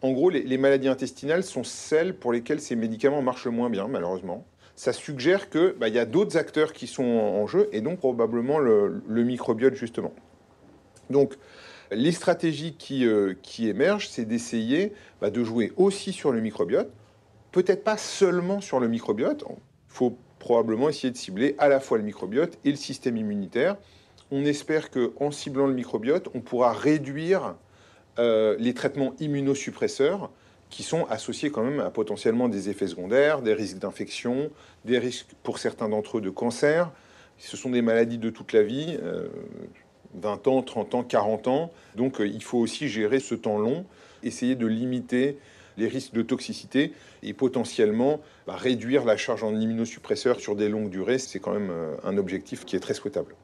En 0.02 0.12
gros, 0.12 0.30
les, 0.30 0.56
maladies 0.56 0.86
intestinales 0.86 1.42
sont 1.42 1.64
celles 1.64 2.14
pour 2.14 2.32
lesquelles 2.32 2.60
ces 2.60 2.76
médicaments 2.76 3.22
marchent 3.22 3.48
moins 3.48 3.68
bien, 3.68 3.88
malheureusement. 3.88 4.46
Ça 4.76 4.92
suggère 4.92 5.50
qu'il 5.50 5.74
bah, 5.78 5.88
y 5.88 5.98
a 5.98 6.06
d'autres 6.06 6.36
acteurs 6.36 6.72
qui 6.72 6.86
sont 6.86 7.02
en, 7.02 7.46
jeu, 7.48 7.68
et 7.72 7.80
donc 7.80 7.98
probablement 7.98 8.60
le, 8.60 9.02
microbiote, 9.08 9.74
justement. 9.74 10.12
Donc, 11.10 11.34
les 11.90 12.12
stratégies 12.12 12.74
qui, 12.74 13.04
euh, 13.04 13.34
émergent, 13.58 14.08
c'est 14.08 14.26
d'essayer 14.26 14.92
bah, 15.20 15.30
de 15.30 15.42
jouer 15.42 15.72
aussi 15.76 16.12
sur 16.12 16.30
le 16.30 16.40
microbiote, 16.40 16.90
peut-être 17.50 17.82
pas 17.82 17.96
seulement 17.96 18.60
sur 18.60 18.78
le 18.78 18.86
microbiote. 18.86 19.44
Il 19.48 19.56
faut 19.88 20.16
probablement 20.40 20.88
essayer 20.88 21.12
de 21.12 21.16
cibler 21.16 21.54
à 21.58 21.68
la 21.68 21.78
fois 21.78 21.98
le 21.98 22.02
microbiote 22.02 22.58
et 22.64 22.70
le 22.70 22.76
système 22.76 23.16
immunitaire. 23.16 23.76
On 24.32 24.44
espère 24.44 24.90
qu'en 24.90 25.30
ciblant 25.30 25.66
le 25.66 25.74
microbiote, 25.74 26.28
on 26.34 26.40
pourra 26.40 26.72
réduire 26.72 27.54
euh, 28.18 28.56
les 28.58 28.74
traitements 28.74 29.14
immunosuppresseurs 29.20 30.30
qui 30.70 30.82
sont 30.82 31.04
associés 31.06 31.50
quand 31.50 31.62
même 31.62 31.80
à 31.80 31.90
potentiellement 31.90 32.48
des 32.48 32.68
effets 32.68 32.86
secondaires, 32.86 33.42
des 33.42 33.54
risques 33.54 33.78
d'infection, 33.78 34.50
des 34.84 34.98
risques 34.98 35.28
pour 35.42 35.58
certains 35.58 35.88
d'entre 35.88 36.18
eux 36.18 36.20
de 36.20 36.30
cancer. 36.30 36.90
Ce 37.38 37.56
sont 37.56 37.70
des 37.70 37.82
maladies 37.82 38.18
de 38.18 38.30
toute 38.30 38.52
la 38.52 38.62
vie, 38.62 38.98
20 40.14 40.46
euh, 40.46 40.50
ans, 40.50 40.62
30 40.62 40.94
ans, 40.94 41.02
40 41.02 41.48
ans. 41.48 41.72
Donc 41.96 42.20
euh, 42.20 42.26
il 42.26 42.42
faut 42.42 42.58
aussi 42.58 42.88
gérer 42.88 43.20
ce 43.20 43.34
temps 43.34 43.58
long, 43.58 43.84
essayer 44.22 44.54
de 44.54 44.66
limiter 44.66 45.38
les 45.80 45.88
risques 45.88 46.12
de 46.12 46.22
toxicité 46.22 46.92
et 47.22 47.32
potentiellement 47.32 48.20
bah, 48.46 48.54
réduire 48.54 49.04
la 49.04 49.16
charge 49.16 49.42
en 49.42 49.58
immunosuppresseurs 49.58 50.38
sur 50.38 50.54
des 50.54 50.68
longues 50.68 50.90
durées, 50.90 51.18
c'est 51.18 51.40
quand 51.40 51.52
même 51.52 51.70
euh, 51.70 51.96
un 52.04 52.16
objectif 52.18 52.64
qui 52.64 52.76
est 52.76 52.80
très 52.80 52.94
souhaitable. 52.94 53.34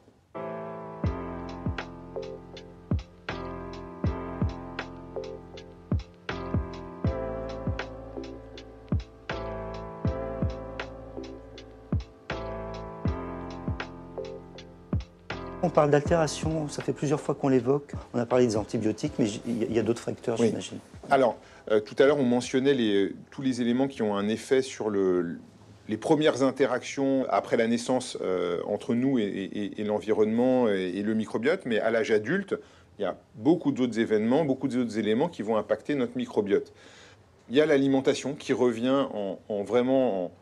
On 15.63 15.71
parle 15.71 15.91
d'altération, 15.91 16.69
ça 16.69 16.81
fait 16.81 16.93
plusieurs 16.93 17.21
fois 17.21 17.35
qu'on 17.35 17.49
l'évoque. 17.49 17.93
On 18.15 18.21
a 18.21 18.25
parlé 18.25 18.47
des 18.47 18.57
antibiotiques, 18.57 19.15
mais 19.19 19.29
il 19.47 19.73
y 19.73 19.79
a 19.81 19.83
d'autres 19.83 20.01
facteurs, 20.01 20.37
j'imagine. 20.37 20.79
Alors, 21.11 21.37
euh, 21.71 21.81
tout 21.81 21.95
à 21.99 22.07
l'heure, 22.07 22.19
on 22.19 22.25
mentionnait 22.25 22.75
tous 23.31 23.43
les 23.43 23.61
éléments 23.61 23.89
qui 23.89 24.03
ont 24.03 24.17
un 24.17 24.29
effet 24.29 24.63
sur 24.63 24.91
les 24.91 25.97
premières 25.97 26.43
interactions 26.43 27.27
après 27.29 27.57
la 27.57 27.67
naissance 27.69 28.19
euh, 28.21 28.61
entre 28.67 28.95
nous 28.95 29.19
et, 29.19 29.73
l'environnement 29.85 30.69
et, 30.69 31.03
le 31.03 31.15
microbiote, 31.15 31.65
mais 31.65 31.79
à 31.79 31.91
l'âge 31.91 32.11
adulte, 32.11 32.57
il 32.99 33.03
y 33.03 33.05
a 33.05 33.17
beaucoup 33.35 33.73
d'autres 33.73 33.99
événements, 33.99 34.45
beaucoup 34.45 34.69
d'autres 34.69 34.99
éléments 34.99 35.29
qui 35.29 35.43
vont 35.43 35.57
impacter 35.57 35.95
notre 35.95 36.17
microbiote. 36.17 36.73
Il 37.51 37.57
y 37.57 37.61
a 37.61 37.67
l'alimentation 37.67 38.35
qui 38.35 38.53
revient 38.53 39.07
en, 39.13 39.63
vraiment 39.63 40.33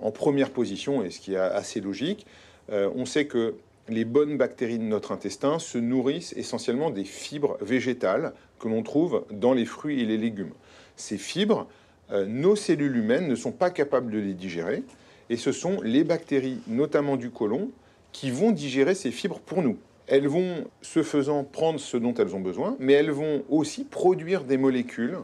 en, 0.00 0.10
première 0.10 0.50
position, 0.50 1.04
et 1.04 1.10
ce 1.10 1.20
qui 1.20 1.34
est 1.34 1.38
assez 1.38 1.80
logique. 1.80 2.26
Euh, 2.72 2.90
on 2.96 3.04
sait 3.04 3.26
que 3.26 3.54
les 3.88 4.04
bonnes 4.04 4.36
bactéries 4.36 4.78
de 4.78 4.84
notre 4.84 5.12
intestin 5.12 5.58
se 5.58 5.78
nourrissent 5.78 6.34
essentiellement 6.36 6.90
des 6.90 7.04
fibres 7.04 7.56
végétales 7.60 8.32
que 8.58 8.68
l'on 8.68 8.82
trouve 8.82 9.24
dans 9.30 9.52
les 9.52 9.64
fruits 9.64 10.00
et 10.00 10.06
les 10.06 10.18
légumes. 10.18 10.52
Ces 10.96 11.18
fibres, 11.18 11.68
euh, 12.10 12.26
nos 12.26 12.56
cellules 12.56 12.96
humaines 12.96 13.28
ne 13.28 13.34
sont 13.36 13.52
pas 13.52 13.70
capables 13.70 14.10
de 14.10 14.18
les 14.18 14.34
digérer, 14.34 14.82
et 15.30 15.36
ce 15.36 15.52
sont 15.52 15.80
les 15.82 16.04
bactéries, 16.04 16.60
notamment 16.66 17.16
du 17.16 17.30
côlon, 17.30 17.70
qui 18.12 18.30
vont 18.30 18.50
digérer 18.50 18.94
ces 18.94 19.10
fibres 19.10 19.40
pour 19.40 19.62
nous. 19.62 19.76
Elles 20.06 20.28
vont, 20.28 20.64
ce 20.82 21.02
faisant, 21.02 21.44
prendre 21.44 21.80
ce 21.80 21.96
dont 21.96 22.14
elles 22.14 22.34
ont 22.34 22.40
besoin, 22.40 22.76
mais 22.78 22.92
elles 22.92 23.10
vont 23.10 23.42
aussi 23.48 23.84
produire 23.84 24.44
des 24.44 24.56
molécules 24.56 25.18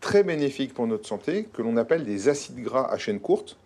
très 0.00 0.22
bénéfiques 0.22 0.74
pour 0.74 0.86
notre 0.86 1.06
santé, 1.06 1.48
que 1.52 1.62
l'on 1.62 1.76
appelle 1.76 2.04
des 2.04 2.28
acides 2.28 2.60
gras 2.60 2.88
à 2.90 2.98
chaîne 2.98 3.20
courte, 3.20 3.56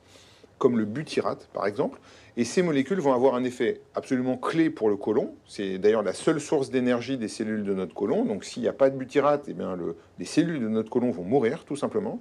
comme 0.61 0.79
le 0.79 0.85
butyrate 0.85 1.49
par 1.53 1.66
exemple, 1.66 1.99
et 2.37 2.44
ces 2.44 2.62
molécules 2.62 3.01
vont 3.01 3.12
avoir 3.12 3.35
un 3.35 3.42
effet 3.42 3.81
absolument 3.94 4.37
clé 4.37 4.70
pour 4.70 4.88
le 4.88 4.96
côlon. 4.96 5.35
C'est 5.49 5.79
d'ailleurs 5.79 6.05
la 6.05 6.12
seule 6.12 6.40
source 6.40 6.70
d'énergie 6.70 7.18
des 7.18 7.27
cellules 7.27 7.64
de 7.64 7.75
notre 7.75 7.94
côlon. 7.94 8.25
Donc 8.25 8.44
s'il 8.44 8.62
n'y 8.62 8.68
a 8.68 8.73
pas 8.73 8.88
de 8.88 8.96
butyrate, 8.96 9.46
eh 9.49 9.55
bien 9.55 9.77
les 10.18 10.25
cellules 10.25 10.61
de 10.61 10.68
notre 10.68 10.90
côlon 10.90 11.11
vont 11.11 11.25
mourir 11.25 11.64
tout 11.64 11.77
simplement. 11.77 12.20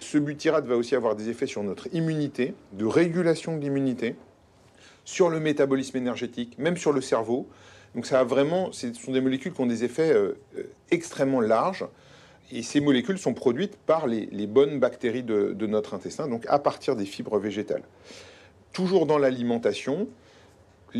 Ce 0.00 0.16
butyrate 0.16 0.64
va 0.66 0.76
aussi 0.76 0.94
avoir 0.94 1.14
des 1.14 1.28
effets 1.28 1.46
sur 1.46 1.62
notre 1.62 1.92
immunité, 1.94 2.54
de 2.72 2.86
régulation 2.86 3.56
de 3.56 3.60
l'immunité, 3.60 4.16
sur 5.04 5.28
le 5.28 5.40
métabolisme 5.40 5.96
énergétique, 5.96 6.56
même 6.58 6.76
sur 6.76 6.92
le 6.92 7.00
cerveau. 7.00 7.48
Donc 7.94 8.06
ça 8.06 8.20
a 8.20 8.24
vraiment, 8.24 8.72
ce 8.72 8.92
sont 8.94 9.12
des 9.12 9.20
molécules 9.20 9.52
qui 9.52 9.60
ont 9.60 9.66
des 9.66 9.84
effets 9.84 10.12
euh, 10.12 10.38
euh, 10.56 10.62
extrêmement 10.90 11.40
larges. 11.40 11.84
Et 12.52 12.62
ces 12.62 12.80
molécules 12.80 13.18
sont 13.18 13.34
produites 13.34 13.76
par 13.76 14.06
les, 14.06 14.46
bonnes 14.46 14.80
bactéries 14.80 15.22
de, 15.22 15.66
notre 15.66 15.94
intestin, 15.94 16.28
donc 16.28 16.44
à 16.48 16.58
partir 16.58 16.96
des 16.96 17.04
fibres 17.06 17.38
végétales 17.38 17.82
toujours 18.72 19.04
dans 19.04 19.18
l'alimentation, 19.18 20.06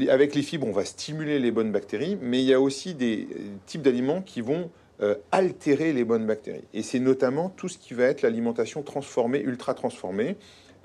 avec 0.08 0.34
les 0.34 0.42
fibres, 0.42 0.66
on 0.66 0.72
va 0.72 0.84
stimuler 0.84 1.38
les 1.38 1.52
bonnes 1.52 1.70
bactéries, 1.70 2.18
mais 2.20 2.40
il 2.40 2.44
y 2.44 2.52
a 2.52 2.60
aussi 2.60 2.94
des 2.94 3.28
types 3.66 3.82
d'aliments 3.82 4.22
qui 4.22 4.40
vont 4.40 4.70
euh, 5.00 5.14
altérer 5.30 5.92
les 5.92 6.04
bonnes 6.04 6.26
bactéries. 6.26 6.64
Et 6.74 6.82
c'est 6.82 6.98
notamment 6.98 7.48
tout 7.48 7.68
ce 7.68 7.78
qui 7.78 7.94
va 7.94 8.04
être 8.04 8.22
l'alimentation 8.22 8.82
transformée, 8.82 9.40
ultra 9.40 9.74
transformée, 9.74 10.36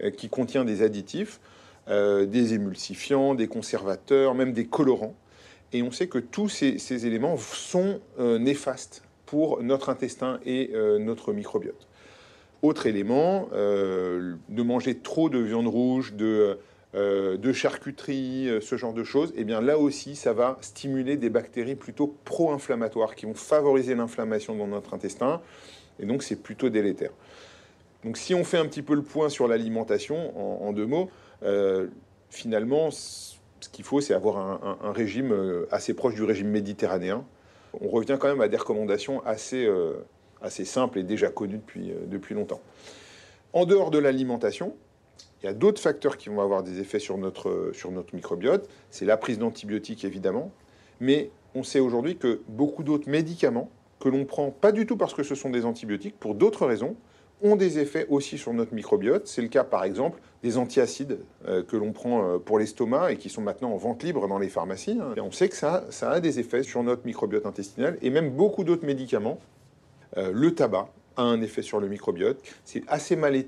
euh, 0.03 0.09
qui 0.09 0.29
contient 0.29 0.65
des 0.65 0.81
additifs, 0.81 1.39
euh, 1.87 2.25
des 2.25 2.53
émulsifiants, 2.53 3.35
des 3.35 3.47
conservateurs, 3.47 4.35
même 4.35 4.53
des 4.53 4.65
colorants. 4.65 5.15
Et 5.71 5.83
on 5.83 5.91
sait 5.91 6.07
que 6.07 6.17
tous 6.19 6.49
ces, 6.49 7.05
éléments 7.05 7.37
sont 7.37 7.99
euh, 8.19 8.39
néfastes 8.39 9.03
pour 9.25 9.61
notre 9.61 9.89
intestin 9.89 10.39
et 10.45 10.71
euh, 10.73 10.99
notre 10.99 11.33
microbiote. 11.33 11.87
Autre 12.61 12.87
élément, 12.87 13.49
de 13.51 14.63
manger 14.63 14.97
trop 14.97 15.29
de 15.29 15.37
viande 15.37 15.67
rouge, 15.67 16.13
de, 16.13 16.57
de 16.95 17.53
charcuterie, 17.53 18.49
ce 18.59 18.75
genre 18.75 18.93
de 18.93 19.03
choses, 19.03 19.31
eh 19.35 19.43
bien 19.43 19.61
là 19.61 19.77
aussi, 19.77 20.15
ça 20.15 20.33
va 20.33 20.57
stimuler 20.61 21.15
des 21.15 21.29
bactéries 21.29 21.75
plutôt 21.75 22.15
pro-inflammatoires 22.25 23.13
qui 23.13 23.27
vont 23.27 23.35
favoriser 23.35 23.93
l'inflammation 23.93 24.55
dans 24.55 24.65
notre 24.65 24.95
intestin, 24.95 25.41
et 25.99 26.07
donc 26.07 26.23
c'est 26.23 26.37
plutôt 26.37 26.69
délétère. 26.69 27.11
Donc 28.05 28.17
si 28.17 28.35
on 28.35 28.43
fait 28.43 28.59
un 28.59 28.67
petit 28.67 28.83
peu 28.83 28.93
le 28.93 29.01
point 29.01 29.29
sur 29.29 29.47
l'alimentation, 29.47 30.63
en, 30.63 30.71
deux 30.73 30.85
mots, 30.85 31.09
euh, 31.43 31.87
finalement, 32.29 32.91
ce 32.91 33.35
qu'il 33.71 33.83
faut, 33.83 33.99
c'est 33.99 34.13
avoir 34.13 34.37
un, 34.37 34.91
régime 34.91 35.31
euh, 35.31 35.65
assez 35.71 35.95
proche 35.95 36.13
du 36.13 36.23
régime 36.23 36.49
méditerranéen. 36.49 37.25
On 37.81 37.89
revient 37.89 38.17
quand 38.19 38.27
même 38.27 38.41
à 38.41 38.47
des 38.47 38.57
recommandations 38.57 39.23
assez, 39.25 39.65
euh, 39.65 39.93
simples 40.41 40.99
et 40.99 41.03
déjà 41.03 41.29
connues 41.29 41.57
depuis, 41.57 41.93
depuis 42.07 42.35
longtemps. 42.35 42.61
En 43.53 43.65
dehors 43.65 43.91
de 43.91 43.97
l'alimentation, 43.97 44.75
il 45.41 45.45
y 45.45 45.49
a 45.49 45.53
d'autres 45.53 45.81
facteurs 45.81 46.17
qui 46.17 46.29
vont 46.29 46.41
avoir 46.41 46.63
des 46.63 46.79
effets 46.79 46.99
sur 46.99 47.17
notre, 47.17 47.71
sur 47.73 47.91
notre 47.91 48.15
microbiote. 48.15 48.67
C'est 48.89 49.05
la 49.05 49.17
prise 49.17 49.39
d'antibiotiques, 49.39 50.03
évidemment. 50.03 50.51
Mais 50.99 51.29
on 51.53 51.63
sait 51.63 51.79
aujourd'hui 51.79 52.17
que 52.17 52.41
beaucoup 52.47 52.83
d'autres 52.83 53.09
médicaments 53.09 53.69
que 53.99 54.09
l'on 54.09 54.25
prend, 54.25 54.51
pas 54.51 54.71
du 54.71 54.85
tout 54.85 54.97
parce 54.97 55.13
que 55.13 55.23
ce 55.23 55.35
sont 55.35 55.49
des 55.49 55.65
antibiotiques, 55.65 56.19
pour 56.19 56.35
d'autres 56.35 56.65
raisons, 56.65 56.95
ont 57.41 57.55
des 57.55 57.79
effets 57.79 58.05
aussi 58.09 58.37
sur 58.37 58.53
notre 58.53 58.73
microbiote. 58.73 59.27
C'est 59.27 59.41
le 59.41 59.47
cas 59.47 59.63
par 59.63 59.83
exemple 59.83 60.19
des 60.43 60.57
antiacides 60.57 61.19
euh, 61.47 61.63
que 61.63 61.75
l'on 61.75 61.91
prend 61.91 62.23
euh, 62.23 62.37
pour 62.37 62.59
l'estomac 62.59 63.11
et 63.11 63.17
qui 63.17 63.29
sont 63.29 63.41
maintenant 63.41 63.71
en 63.71 63.77
vente 63.77 64.03
libre 64.03 64.27
dans 64.27 64.39
les 64.39 64.49
pharmacies. 64.49 64.97
Hein. 65.01 65.13
Et 65.17 65.21
on 65.21 65.31
sait 65.31 65.49
que 65.49 65.55
ça, 65.55 65.83
a 66.01 66.19
des 66.19 66.39
effets 66.39 66.63
sur 66.63 66.83
notre 66.83 67.05
microbiote 67.05 67.45
intestinal 67.45 67.97
et 68.01 68.09
même 68.09 68.31
beaucoup 68.31 68.63
d'autres 68.63 68.85
médicaments. 68.85 69.39
Euh, 70.17 70.31
le 70.33 70.53
tabac 70.53 70.89
a 71.17 71.23
un 71.23 71.41
effet 71.41 71.61
sur 71.61 71.79
le 71.79 71.87
microbiote. 71.87 72.41
C'est 72.63 72.83
assez 72.87 73.15
mal, 73.15 73.43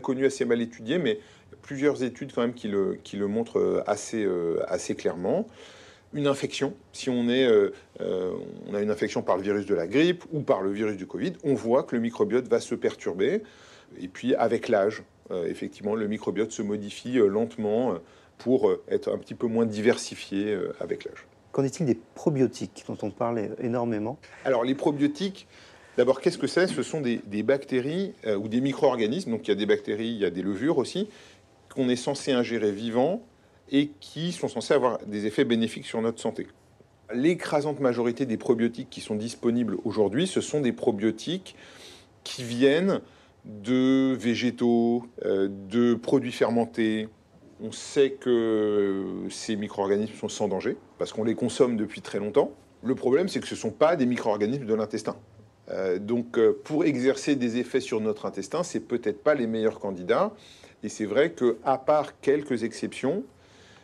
connu, 0.00 0.26
assez 0.26 0.44
mal 0.44 0.60
étudié, 0.60 0.98
mais 0.98 1.18
plusieurs 1.62 2.02
études 2.02 2.32
quand 2.32 2.42
même 2.42 2.54
qui 2.54 2.68
le, 2.68 3.26
montrent 3.26 3.82
assez 3.86 4.94
clairement 4.96 5.46
une 6.16 6.26
infection, 6.26 6.74
si 6.92 7.10
on, 7.10 7.28
est, 7.28 7.46
euh, 7.46 7.72
euh, 8.00 8.32
on 8.66 8.74
a 8.74 8.80
une 8.80 8.90
infection 8.90 9.22
par 9.22 9.36
le 9.36 9.42
virus 9.42 9.66
de 9.66 9.74
la 9.74 9.86
grippe 9.86 10.24
ou 10.32 10.40
par 10.40 10.62
le 10.62 10.72
virus 10.72 10.96
du 10.96 11.06
Covid, 11.06 11.34
on 11.44 11.54
voit 11.54 11.82
que 11.82 11.94
le 11.94 12.00
microbiote 12.00 12.48
va 12.48 12.58
se 12.58 12.74
perturber. 12.74 13.42
Et 14.00 14.08
puis 14.08 14.34
avec 14.34 14.68
l'âge, 14.68 15.02
euh, 15.30 15.46
effectivement, 15.46 15.94
le 15.94 16.08
microbiote 16.08 16.52
se 16.52 16.62
modifie 16.62 17.14
lentement 17.14 17.94
pour 18.38 18.72
être 18.88 19.12
un 19.12 19.18
petit 19.18 19.34
peu 19.34 19.46
moins 19.46 19.66
diversifié 19.66 20.58
avec 20.80 21.04
l'âge. 21.04 21.26
Qu'en 21.52 21.64
est-il 21.64 21.86
des 21.86 21.98
probiotiques 22.14 22.84
dont 22.86 22.98
on 23.02 23.10
parle 23.10 23.50
énormément? 23.60 24.18
Alors 24.44 24.64
les 24.64 24.74
probiotiques, 24.74 25.46
d'abord 25.96 26.20
qu'est-ce 26.20 26.36
que 26.36 26.46
c'est? 26.46 26.66
Ce 26.66 26.82
sont 26.82 27.00
des, 27.00 27.20
des 27.26 27.42
bactéries 27.42 28.12
ou 28.26 28.48
des 28.48 28.60
micro-organismes, 28.60 29.30
donc 29.30 29.46
il 29.46 29.50
y 29.50 29.52
a 29.52 29.56
des 29.56 29.64
bactéries, 29.64 30.08
il 30.08 30.18
y 30.18 30.26
a 30.26 30.30
des 30.30 30.42
levures 30.42 30.76
aussi, 30.76 31.08
qu'on 31.74 31.88
est 31.88 31.96
censé 31.96 32.32
ingérer 32.32 32.72
vivants 32.72 33.22
et 33.70 33.90
qui 34.00 34.32
sont 34.32 34.48
censés 34.48 34.74
avoir 34.74 34.98
des 35.06 35.26
effets 35.26 35.44
bénéfiques 35.44 35.86
sur 35.86 36.00
notre 36.00 36.20
santé. 36.20 36.46
L'écrasante 37.12 37.80
majorité 37.80 38.26
des 38.26 38.36
probiotiques 38.36 38.90
qui 38.90 39.00
sont 39.00 39.14
disponibles 39.14 39.76
aujourd'hui, 39.84 40.26
ce 40.26 40.40
sont 40.40 40.60
des 40.60 40.72
probiotiques 40.72 41.54
qui 42.24 42.42
viennent 42.42 43.00
de 43.44 44.14
végétaux, 44.14 45.06
euh, 45.24 45.48
de 45.70 45.94
produits 45.94 46.32
fermentés. 46.32 47.08
On 47.62 47.70
sait 47.70 48.10
que 48.10 49.04
ces 49.30 49.56
micro-organismes 49.56 50.14
sont 50.14 50.28
sans 50.28 50.48
danger 50.48 50.76
parce 50.98 51.12
qu'on 51.12 51.24
les 51.24 51.36
consomme 51.36 51.76
depuis 51.76 52.00
très 52.00 52.18
longtemps. 52.18 52.52
Le 52.82 52.94
problème, 52.94 53.28
c'est 53.28 53.40
que 53.40 53.46
ce 53.46 53.54
ne 53.54 53.60
sont 53.60 53.70
pas 53.70 53.96
des 53.96 54.06
micro-organismes 54.06 54.66
de 54.66 54.74
l'intestin. 54.74 55.16
Euh, 55.70 55.98
donc, 55.98 56.38
euh, 56.38 56.60
pour 56.64 56.84
exercer 56.84 57.36
des 57.36 57.56
effets 57.58 57.80
sur 57.80 58.00
notre 58.00 58.26
intestin, 58.26 58.62
c'est 58.62 58.80
peut-être 58.80 59.22
pas 59.22 59.34
les 59.34 59.46
meilleurs 59.46 59.78
candidats. 59.80 60.34
Et 60.82 60.88
c'est 60.88 61.06
vrai 61.06 61.30
que, 61.30 61.56
à 61.64 61.78
part 61.78 62.20
quelques 62.20 62.62
exceptions, 62.62 63.24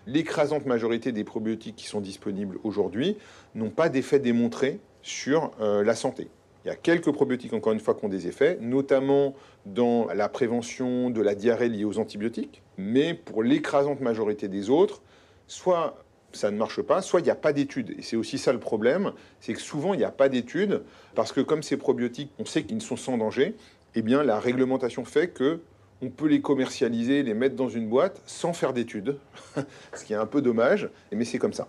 l'écrasante 0.06 0.66
majorité 0.66 1.12
des 1.12 1.24
probiotiques 1.24 1.76
qui 1.76 1.86
sont 1.86 2.00
disponibles 2.00 2.58
aujourd'hui 2.64 3.16
n'ont 3.54 3.70
pas 3.70 3.88
d'effet 3.88 4.18
démontré 4.18 4.80
sur 5.02 5.50
euh, 5.60 5.82
la 5.84 5.94
santé. 5.94 6.28
Il 6.64 6.68
y 6.68 6.70
a 6.70 6.76
quelques 6.76 7.10
probiotiques, 7.10 7.52
encore 7.54 7.72
une 7.72 7.80
fois, 7.80 7.94
qui 7.94 8.04
ont 8.04 8.08
des 8.08 8.28
effets, 8.28 8.56
notamment 8.60 9.34
dans 9.66 10.06
la 10.14 10.28
prévention 10.28 11.10
de 11.10 11.20
la 11.20 11.34
diarrhée 11.34 11.68
liée 11.68 11.84
aux 11.84 11.98
antibiotiques. 11.98 12.62
Mais 12.76 13.14
pour 13.14 13.42
l'écrasante 13.42 14.00
majorité 14.00 14.46
des 14.46 14.70
autres, 14.70 15.02
soit 15.48 16.04
ça 16.32 16.50
ne 16.50 16.56
marche 16.56 16.80
pas, 16.82 17.02
soit 17.02 17.20
il 17.20 17.24
n'y 17.24 17.30
a 17.30 17.34
pas 17.34 17.52
d'études. 17.52 17.94
Et 17.98 18.02
c'est 18.02 18.16
aussi 18.16 18.38
ça 18.38 18.52
le 18.52 18.60
problème, 18.60 19.12
c'est 19.40 19.54
que 19.54 19.60
souvent 19.60 19.92
il 19.92 19.98
n'y 19.98 20.04
a 20.04 20.10
pas 20.10 20.28
d'études, 20.28 20.82
parce 21.14 21.32
que 21.32 21.40
comme 21.40 21.62
ces 21.62 21.76
probiotiques, 21.76 22.30
on 22.38 22.44
sait 22.44 22.62
qu'ils 22.62 22.80
sont 22.80 22.96
sans 22.96 23.18
danger, 23.18 23.54
eh 23.94 24.02
bien 24.02 24.22
la 24.22 24.38
réglementation 24.38 25.04
fait 25.04 25.28
que 25.28 25.60
on 26.02 26.10
peut 26.10 26.26
les 26.26 26.40
commercialiser, 26.40 27.22
les 27.22 27.32
mettre 27.32 27.54
dans 27.54 27.68
une 27.68 27.88
boîte 27.88 28.20
sans 28.26 28.52
faire 28.52 28.72
d'études, 28.72 29.16
ce 29.94 30.04
qui 30.04 30.12
est 30.12 30.16
un 30.16 30.26
peu 30.26 30.42
dommage, 30.42 30.90
mais 31.12 31.24
c'est 31.24 31.38
comme 31.38 31.52
ça. 31.52 31.68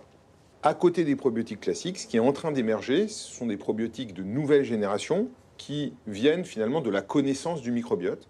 À 0.64 0.74
côté 0.74 1.04
des 1.04 1.14
probiotiques 1.14 1.60
classiques, 1.60 1.98
ce 1.98 2.06
qui 2.06 2.16
est 2.16 2.20
en 2.20 2.32
train 2.32 2.50
d'émerger, 2.50 3.06
ce 3.06 3.32
sont 3.32 3.46
des 3.46 3.56
probiotiques 3.56 4.12
de 4.12 4.24
nouvelle 4.24 4.64
génération 4.64 5.28
qui 5.56 5.92
viennent 6.08 6.44
finalement 6.44 6.80
de 6.80 6.90
la 6.90 7.00
connaissance 7.00 7.62
du 7.62 7.70
microbiote. 7.70 8.28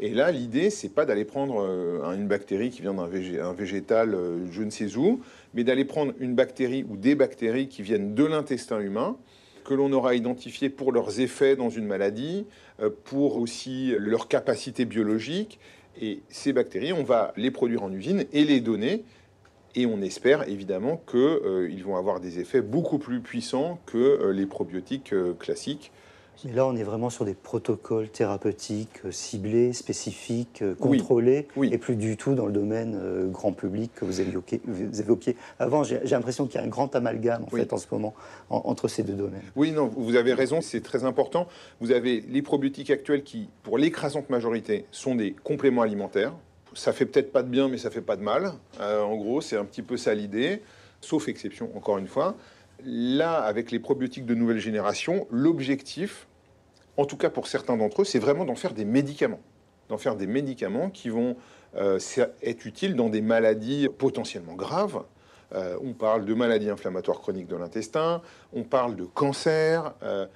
Et 0.00 0.12
là, 0.12 0.32
l'idée, 0.32 0.70
c'est 0.70 0.88
pas 0.88 1.04
d'aller 1.04 1.24
prendre 1.24 1.62
euh, 1.62 2.02
une 2.14 2.26
bactérie 2.26 2.70
qui 2.70 2.82
vient 2.82 2.94
d'un 2.94 3.06
végétal, 3.52 4.14
euh, 4.14 4.50
je 4.50 4.62
ne 4.64 4.70
sais 4.70 4.96
où, 4.96 5.20
mais 5.52 5.62
d'aller 5.62 5.84
prendre 5.84 6.12
une 6.18 6.34
bactérie 6.34 6.84
ou 6.88 6.96
des 6.96 7.14
bactéries 7.14 7.68
qui 7.68 7.82
viennent 7.82 8.12
de 8.14 8.24
l'intestin 8.24 8.80
humain 8.80 9.16
que 9.64 9.74
l'on 9.74 9.92
aura 9.92 10.14
identifié 10.14 10.68
pour 10.68 10.92
leurs 10.92 11.20
effets 11.20 11.56
dans 11.56 11.70
une 11.70 11.86
maladie, 11.86 12.46
euh, 12.80 12.90
pour 13.04 13.38
aussi 13.38 13.94
leur 13.98 14.28
capacité 14.28 14.84
biologique. 14.84 15.58
Et 16.00 16.22
ces 16.28 16.52
bactéries, 16.52 16.92
on 16.92 17.02
va 17.02 17.32
les 17.36 17.50
produire 17.50 17.82
en 17.82 17.92
usine 17.92 18.24
et 18.32 18.44
les 18.44 18.60
donner. 18.60 19.04
Et 19.74 19.86
on 19.86 20.02
espère 20.02 20.48
évidemment 20.48 21.02
qu'ils 21.10 21.18
euh, 21.18 21.82
vont 21.84 21.96
avoir 21.96 22.20
des 22.20 22.38
effets 22.38 22.60
beaucoup 22.60 22.98
plus 22.98 23.20
puissants 23.20 23.80
que 23.86 23.98
euh, 23.98 24.32
les 24.32 24.46
probiotiques 24.46 25.14
classiques. 25.38 25.90
Mais 26.44 26.52
là, 26.52 26.66
on 26.66 26.76
est 26.76 26.82
vraiment 26.82 27.10
sur 27.10 27.24
des 27.24 27.34
protocoles 27.34 28.08
thérapeutiques 28.08 29.04
euh, 29.04 29.12
ciblés, 29.12 29.72
spécifiques, 29.72 30.62
euh, 30.62 30.74
contrôlés, 30.74 31.48
et 31.62 31.78
plus 31.78 31.96
du 31.96 32.16
tout 32.16 32.34
dans 32.34 32.46
le 32.46 32.52
domaine 32.52 32.98
euh, 33.00 33.28
grand 33.28 33.52
public 33.52 33.92
que 33.94 34.04
vous 34.04 34.20
évoquiez. 34.20 34.60
Vous 34.66 35.00
évoquiez. 35.00 35.36
Avant, 35.58 35.84
j'ai 35.84 36.00
l'impression 36.04 36.46
qu'il 36.46 36.56
y 36.56 36.62
a 36.62 36.66
un 36.66 36.68
grand 36.68 36.94
amalgame 36.96 37.44
en 37.44 37.56
fait 37.56 37.72
en 37.72 37.78
ce 37.78 37.86
moment 37.90 38.14
entre 38.50 38.88
ces 38.88 39.02
deux 39.02 39.14
domaines. 39.14 39.42
Oui, 39.56 39.72
non, 39.72 39.86
vous 39.86 40.16
avez 40.16 40.34
raison, 40.34 40.60
c'est 40.60 40.82
très 40.82 41.04
important. 41.04 41.46
Vous 41.80 41.92
avez 41.92 42.24
les 42.28 42.42
probiotiques 42.42 42.90
actuels 42.90 43.22
qui, 43.22 43.48
pour 43.62 43.78
l'écrasante 43.78 44.28
majorité, 44.30 44.86
sont 44.90 45.14
des 45.14 45.34
compléments 45.44 45.82
alimentaires. 45.82 46.34
Ça 46.74 46.92
fait 46.92 47.06
peut-être 47.06 47.32
pas 47.32 47.42
de 47.42 47.48
bien, 47.48 47.68
mais 47.68 47.78
ça 47.78 47.90
fait 47.90 48.00
pas 48.00 48.16
de 48.16 48.22
mal. 48.22 48.52
en 48.80 49.16
gros, 49.16 49.40
c'est 49.40 49.56
un 49.56 49.64
petit 49.64 49.82
peu 49.82 49.96
ça 49.96 50.14
l'idée, 50.14 50.62
sauf 51.00 51.28
exception, 51.28 51.70
encore 51.76 51.98
une 51.98 52.08
fois. 52.08 52.36
Là, 52.84 53.38
avec 53.38 53.70
les 53.70 53.78
probiotiques 53.78 54.26
de 54.26 54.34
nouvelle 54.34 54.58
génération, 54.58 55.26
l'objectif, 55.30 56.26
en 56.96 57.06
tout 57.06 57.16
cas 57.16 57.30
pour 57.30 57.46
certains 57.46 57.76
d'entre 57.76 58.02
eux, 58.02 58.04
c'est 58.04 58.18
vraiment 58.18 58.44
d'en 58.44 58.54
faire 58.54 58.74
des 58.74 58.84
médicaments. 58.84 59.40
D'en 59.88 59.98
faire 59.98 60.16
des 60.16 60.26
médicaments 60.26 60.90
qui 60.90 61.08
vont 61.08 61.36
euh, 61.76 61.98
être 62.42 62.66
utiles 62.66 62.94
dans 62.94 63.08
des 63.08 63.20
maladies 63.20 63.88
potentiellement 63.88 64.54
graves. 64.54 65.02
Euh, 65.54 65.76
on 65.82 65.92
parle 65.92 66.24
de 66.24 66.34
maladies 66.34 66.70
inflammatoires 66.70 67.20
chroniques 67.20 67.46
de 67.46 67.56
l'intestin, 67.56 68.22
on 68.52 68.62
parle 68.62 68.96
de 68.96 69.04
cancer. 69.04 69.94
Euh, 70.02 70.26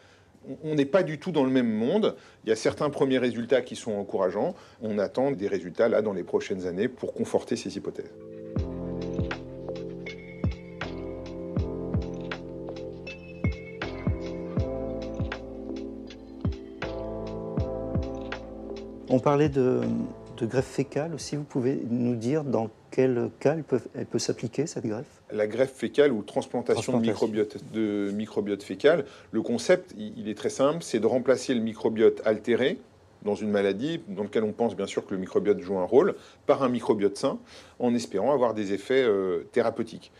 on 0.64 0.74
n'est 0.74 0.86
pas 0.86 1.02
du 1.02 1.18
tout 1.18 1.32
dans 1.32 1.44
le 1.44 1.50
même 1.50 1.70
monde. 1.70 2.16
Il 2.44 2.48
y 2.48 2.52
a 2.52 2.56
certains 2.56 2.88
premiers 2.88 3.18
résultats 3.18 3.60
qui 3.60 3.76
sont 3.76 3.92
encourageants. 3.92 4.54
On 4.80 4.98
attend 4.98 5.30
des 5.32 5.48
résultats 5.48 5.88
là 5.88 6.00
dans 6.00 6.12
les 6.12 6.24
prochaines 6.24 6.66
années 6.66 6.88
pour 6.88 7.12
conforter 7.12 7.56
ces 7.56 7.76
hypothèses. 7.76 8.10
On 19.18 19.20
parlait 19.20 19.48
de, 19.48 19.80
greffe 20.42 20.68
fécale 20.68 21.12
aussi. 21.12 21.34
Vous 21.34 21.42
pouvez 21.42 21.82
nous 21.90 22.14
dire 22.14 22.44
dans 22.44 22.70
quel 22.92 23.30
cas 23.40 23.56
elle 23.96 24.06
peut, 24.06 24.18
s'appliquer, 24.20 24.68
cette 24.68 24.86
greffe? 24.86 25.22
La 25.32 25.48
greffe 25.48 25.72
fécale 25.72 26.12
ou 26.12 26.22
transplantation, 26.22 27.00
De, 27.00 27.04
microbiote, 27.04 27.56
de 27.72 28.12
microbiote 28.12 28.62
fécal, 28.62 29.06
le 29.32 29.42
concept, 29.42 29.92
il 29.98 30.28
est 30.28 30.36
très 30.36 30.50
simple, 30.50 30.84
c'est 30.84 31.00
de 31.00 31.06
remplacer 31.08 31.52
le 31.52 31.60
microbiote 31.60 32.22
altéré 32.24 32.78
dans 33.24 33.34
une 33.34 33.50
maladie 33.50 34.00
dans 34.06 34.22
laquelle 34.22 34.44
on 34.44 34.52
pense 34.52 34.76
bien 34.76 34.86
sûr 34.86 35.04
que 35.04 35.14
le 35.14 35.18
microbiote 35.18 35.58
joue 35.58 35.78
un 35.78 35.84
rôle, 35.84 36.14
par 36.46 36.62
un 36.62 36.68
microbiote 36.68 37.16
sain, 37.16 37.40
en 37.80 37.92
espérant 37.96 38.32
avoir 38.32 38.54
des 38.54 38.72
effets 38.72 39.02
euh, 39.02 39.48
thérapeutiques. 39.50 40.12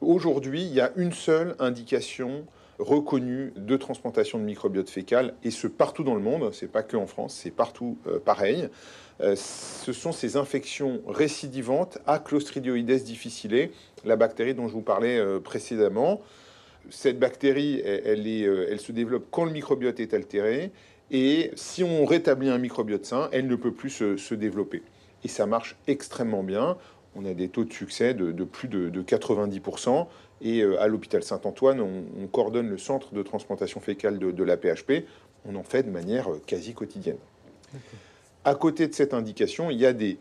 Aujourd'hui, 0.00 0.62
il 0.62 0.74
y 0.74 0.80
a 0.80 0.90
une 0.96 1.12
seule 1.12 1.54
indication 1.60 2.44
reconnus 2.78 3.52
de 3.56 3.76
transplantation 3.76 4.38
de 4.38 4.44
microbiote 4.44 4.90
fécal, 4.90 5.34
et 5.44 5.50
ce 5.50 5.66
partout 5.66 6.04
dans 6.04 6.14
le 6.14 6.20
monde, 6.20 6.50
c'est 6.52 6.70
pas 6.70 6.82
que 6.82 6.96
en 6.96 7.06
France, 7.06 7.38
c'est 7.42 7.50
partout 7.50 7.98
euh, 8.06 8.18
pareil. 8.18 8.68
Euh, 9.20 9.34
ce 9.36 9.92
sont 9.92 10.12
ces 10.12 10.36
infections 10.36 11.00
récidivantes 11.06 11.98
à 12.06 12.18
Clostridioides 12.18 13.02
difficile, 13.02 13.70
la 14.04 14.16
bactérie 14.16 14.54
dont 14.54 14.68
je 14.68 14.74
vous 14.74 14.82
parlais 14.82 15.18
euh, 15.18 15.40
précédemment. 15.40 16.20
Cette 16.90 17.18
bactérie, 17.18 17.80
elle, 17.80 18.78
se 18.78 18.92
développe 18.92 19.26
quand 19.32 19.44
le 19.44 19.50
microbiote 19.50 19.98
est 19.98 20.14
altéré, 20.14 20.70
et 21.10 21.50
si 21.56 21.82
on 21.82 22.04
rétablit 22.04 22.48
un 22.48 22.58
microbiote 22.58 23.04
sain, 23.04 23.28
elle 23.32 23.48
ne 23.48 23.56
peut 23.56 23.72
plus 23.72 23.90
se, 23.90 24.34
développer. 24.34 24.82
Et 25.24 25.28
ça 25.28 25.46
marche 25.46 25.76
extrêmement 25.88 26.44
bien. 26.44 26.76
On 27.16 27.24
a 27.24 27.34
des 27.34 27.48
taux 27.48 27.64
de 27.64 27.72
succès 27.72 28.14
de, 28.14 28.44
plus 28.44 28.68
de 28.68 29.02
90%. 29.02 30.06
Et 30.40 30.60
euh, 30.60 30.80
à 30.80 30.86
l'hôpital 30.86 31.22
Saint-Antoine, 31.22 31.80
on, 31.80 32.26
coordonne 32.26 32.68
le 32.68 32.78
centre 32.78 33.14
de 33.14 33.22
transplantation 33.22 33.80
fécale 33.80 34.18
de, 34.18 34.44
la 34.44 34.56
PHP. 34.56 35.06
On 35.46 35.54
en 35.56 35.62
fait 35.62 35.82
de 35.82 35.90
manière 35.90 36.30
euh, 36.30 36.42
quasi 36.46 36.74
quotidienne. 36.74 37.18
À 38.44 38.54
côté 38.54 38.86
de 38.86 38.94
cette 38.94 39.14
indication, 39.14 39.70
il 39.70 39.78
y 39.78 39.86
a 39.86 39.92
des, 39.92 40.18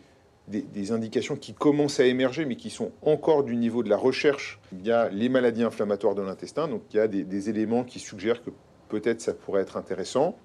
indications 0.91 1.35
qui 1.35 1.53
commencent 1.53 1.99
à 1.99 2.05
émerger, 2.05 2.45
mais 2.45 2.55
qui 2.55 2.69
sont 2.69 2.91
encore 3.01 3.43
du 3.43 3.55
niveau 3.55 3.83
de 3.83 3.89
la 3.89 3.97
recherche. 3.97 4.59
Il 4.71 4.85
y 4.85 4.91
a 4.91 5.09
les 5.09 5.29
maladies 5.29 5.63
inflammatoires 5.63 6.15
de 6.15 6.21
l'intestin, 6.21 6.67
donc 6.67 6.81
il 6.91 6.97
y 6.97 6.99
a 6.99 7.07
des, 7.07 7.49
éléments 7.49 7.83
qui 7.83 7.99
suggèrent 7.99 8.43
que 8.43 8.51
peut-être 8.89 9.21
ça 9.21 9.33
pourrait 9.33 9.61
être 9.61 9.77
intéressant. 9.77 10.37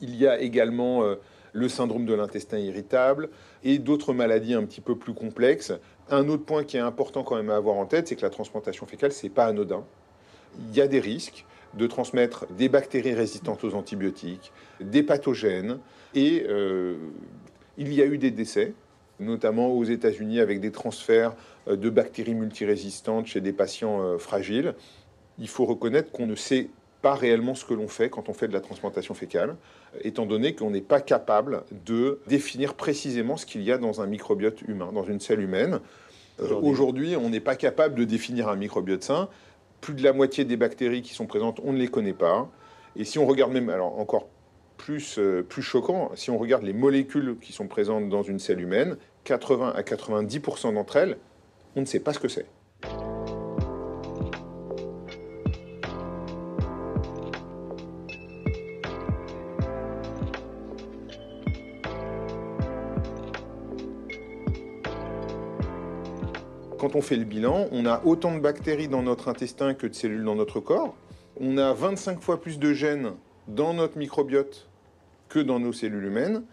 Il 0.00 0.16
y 0.16 0.26
a 0.26 0.40
également 0.40 1.04
euh, 1.04 1.16
le 1.52 1.68
syndrome 1.68 2.06
de 2.06 2.14
l'intestin 2.14 2.58
irritable 2.58 3.30
et 3.64 3.78
d'autres 3.78 4.12
maladies 4.12 4.54
un 4.54 4.64
petit 4.64 4.80
peu 4.80 4.96
plus 4.96 5.14
complexes 5.14 5.72
un 6.10 6.28
autre 6.28 6.44
point 6.44 6.64
qui 6.64 6.76
est 6.76 6.80
important 6.80 7.22
quand 7.24 7.36
même 7.36 7.50
à 7.50 7.56
avoir 7.56 7.76
en 7.76 7.86
tête, 7.86 8.08
c'est 8.08 8.16
que 8.16 8.22
la 8.22 8.30
transplantation 8.30 8.86
fécale, 8.86 9.12
c'est 9.12 9.28
pas 9.28 9.46
anodin. 9.46 9.84
Il 10.68 10.76
y 10.76 10.80
a 10.80 10.86
des 10.86 11.00
risques 11.00 11.44
de 11.74 11.86
transmettre 11.86 12.46
des 12.50 12.68
bactéries 12.68 13.14
résistantes 13.14 13.64
aux 13.64 13.74
antibiotiques, 13.74 14.52
des 14.80 15.02
pathogènes, 15.02 15.78
et 16.14 16.46
euh, 16.48 16.96
il 17.76 17.92
y 17.92 18.00
a 18.00 18.06
eu 18.06 18.18
des 18.18 18.30
décès, 18.30 18.72
notamment 19.20 19.68
aux 19.68 19.84
États-Unis 19.84 20.40
avec 20.40 20.60
des 20.60 20.70
transferts 20.70 21.34
euh, 21.68 21.76
de 21.76 21.90
bactéries 21.90 22.34
multirésistantes 22.34 23.26
chez 23.26 23.40
des 23.40 23.52
patients 23.52 24.00
euh, 24.00 24.18
fragiles. 24.18 24.74
Il 25.38 25.48
faut 25.48 25.66
reconnaître 25.66 26.10
qu'on 26.12 26.26
ne 26.26 26.34
sait 26.34 26.70
pas 27.06 27.14
réellement 27.14 27.54
ce 27.54 27.64
que 27.64 27.72
l'on 27.72 27.86
fait 27.86 28.10
quand 28.10 28.28
on 28.28 28.32
fait 28.32 28.48
de 28.48 28.52
la 28.52 28.60
transplantation 28.60 29.14
fécale, 29.14 29.54
étant 30.02 30.26
donné 30.26 30.56
qu'on 30.56 30.70
n'est 30.70 30.80
pas 30.80 31.00
capable 31.00 31.62
de 31.70 32.20
définir 32.26 32.74
précisément 32.74 33.36
ce 33.36 33.46
qu'il 33.46 33.62
y 33.62 33.70
a 33.70 33.78
dans 33.78 34.00
un 34.00 34.08
microbiote 34.08 34.62
humain, 34.62 34.90
dans 34.92 35.04
une 35.04 35.20
celle 35.20 35.40
humaine. 35.40 35.78
Euh, 36.40 36.52
aujourd'hui, 36.60 37.14
on 37.14 37.30
n'est 37.30 37.38
pas 37.38 37.54
capable 37.54 37.94
de 37.94 38.02
définir 38.02 38.48
un 38.48 38.56
microbiote 38.56 39.04
sain. 39.04 39.28
Plus 39.80 39.94
de 39.94 40.02
la 40.02 40.12
moitié 40.12 40.44
des 40.44 40.56
bactéries 40.56 41.02
qui 41.02 41.14
sont 41.14 41.26
présentes, 41.26 41.60
on 41.62 41.72
ne 41.72 41.78
les 41.78 41.86
connaît 41.86 42.12
pas. 42.12 42.50
Et 42.96 43.04
si 43.04 43.20
on 43.20 43.26
regarde 43.26 43.52
même, 43.52 43.70
alors 43.70 44.00
encore 44.00 44.26
plus, 44.76 45.20
euh, 45.20 45.44
plus 45.48 45.62
choquant, 45.62 46.10
si 46.16 46.32
on 46.32 46.38
regarde 46.38 46.64
les 46.64 46.72
molécules 46.72 47.36
qui 47.40 47.52
sont 47.52 47.68
présentes 47.68 48.08
dans 48.08 48.24
une 48.24 48.40
celle 48.40 48.60
humaine, 48.60 48.96
80 49.22 49.74
à 49.76 49.82
90% 49.82 50.74
d'entre 50.74 50.96
elles, 50.96 51.18
on 51.76 51.82
ne 51.82 51.86
sait 51.86 52.00
pas 52.00 52.12
ce 52.12 52.18
que 52.18 52.26
c'est. 52.26 52.46
Quand 66.86 66.94
on 66.94 67.02
fait 67.02 67.16
le 67.16 67.24
bilan, 67.24 67.66
on 67.72 67.84
a 67.84 68.00
autant 68.04 68.32
de 68.32 68.38
bactéries 68.38 68.86
dans 68.86 69.02
notre 69.02 69.26
intestin 69.26 69.74
que 69.74 69.88
de 69.88 69.92
cellules 69.92 70.22
dans 70.22 70.36
notre 70.36 70.60
corps. 70.60 70.94
On 71.40 71.58
a 71.58 71.72
25 71.72 72.22
fois 72.22 72.40
plus 72.40 72.60
de 72.60 72.72
gènes 72.72 73.14
dans 73.48 73.74
notre 73.74 73.98
microbiote 73.98 74.68
que 75.28 75.40
dans 75.40 75.58
nos 75.58 75.72
cellules 75.72 76.04
humaines. 76.04 76.44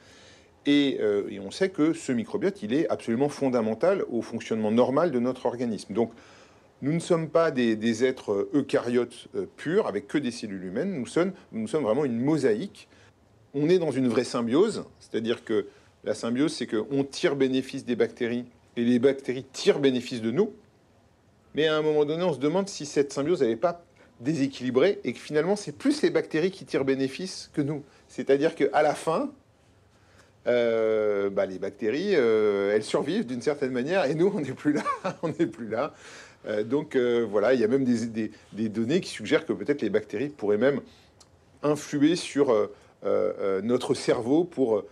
Euh, 0.67 1.29
et, 1.29 1.39
on 1.39 1.51
sait 1.51 1.69
que 1.69 1.93
ce 1.93 2.11
microbiote, 2.11 2.63
il 2.63 2.73
est 2.73 2.89
absolument 2.89 3.29
fondamental 3.29 4.05
au 4.09 4.23
fonctionnement 4.23 4.71
normal 4.71 5.11
de 5.11 5.19
notre 5.19 5.45
organisme. 5.45 5.93
Donc, 5.93 6.11
nous 6.81 6.93
ne 6.93 6.99
sommes 6.99 7.29
pas 7.29 7.51
des, 7.51 8.03
êtres 8.03 8.49
eucaryotes 8.55 9.27
euh, 9.35 9.45
purs 9.55 9.85
avec 9.85 10.07
que 10.07 10.17
des 10.17 10.31
cellules 10.31 10.63
humaines. 10.63 10.97
Nous 10.97 11.05
sommes, 11.05 11.33
nous 11.51 11.67
sommes 11.67 11.83
vraiment 11.83 12.05
une 12.05 12.19
mosaïque. 12.19 12.87
On 13.53 13.69
est 13.69 13.77
dans 13.77 13.91
une 13.91 14.07
vraie 14.07 14.23
symbiose, 14.23 14.85
c'est-à-dire 14.99 15.45
que 15.45 15.67
la 16.03 16.15
symbiose, 16.15 16.53
c'est 16.53 16.65
qu'on 16.65 17.03
tire 17.03 17.35
bénéfice 17.35 17.85
des 17.85 17.95
bactéries 17.95 18.45
et 18.77 18.83
les 18.83 18.99
bactéries 18.99 19.45
tirent 19.51 19.79
bénéfice 19.79 20.21
de 20.21 20.31
nous. 20.31 20.53
Mais 21.55 21.67
à 21.67 21.75
un 21.75 21.81
moment 21.81 22.05
donné, 22.05 22.23
on 22.23 22.33
se 22.33 22.39
demande 22.39 22.67
si 22.67 22.85
cette 22.85 23.13
symbiose 23.13 23.41
n'avait 23.41 23.55
pas 23.55 23.83
déséquilibré 24.19 24.99
et 25.03 25.13
que 25.13 25.19
finalement, 25.19 25.55
c'est 25.55 25.71
plus 25.71 26.01
les 26.01 26.09
bactéries 26.09 26.51
qui 26.51 26.65
tirent 26.65 26.85
bénéfice 26.85 27.51
que 27.53 27.61
nous. 27.61 27.83
C'est-à-dire 28.07 28.55
qu'à 28.55 28.81
la 28.81 28.95
fin, 28.95 29.31
euh, 30.47 31.29
bah, 31.29 31.45
les 31.45 31.59
bactéries, 31.59 32.15
euh, 32.15 32.75
elles 32.75 32.83
survivent 32.83 33.25
d'une 33.25 33.41
certaine 33.41 33.71
manière 33.71 34.05
et 34.05 34.15
nous, 34.15 34.31
on 34.33 34.41
n'est 34.41 34.53
plus 34.53 34.73
là. 34.73 34.83
on 35.23 35.29
n'est 35.29 35.47
plus 35.47 35.67
là. 35.67 35.93
Euh, 36.45 36.63
donc 36.63 36.97
voilà, 36.97 37.53
il 37.53 37.59
y 37.59 37.63
a 37.63 37.67
même 37.67 37.85
des, 37.85 38.69
données 38.69 39.01
qui 39.01 39.09
suggèrent 39.09 39.45
que 39.45 39.53
peut-être 39.53 39.81
les 39.81 39.89
bactéries 39.89 40.29
pourraient 40.29 40.57
même 40.57 40.81
influer 41.61 42.15
sur 42.15 42.69
notre 43.63 43.93
cerveau 43.93 44.43
pour 44.43 44.83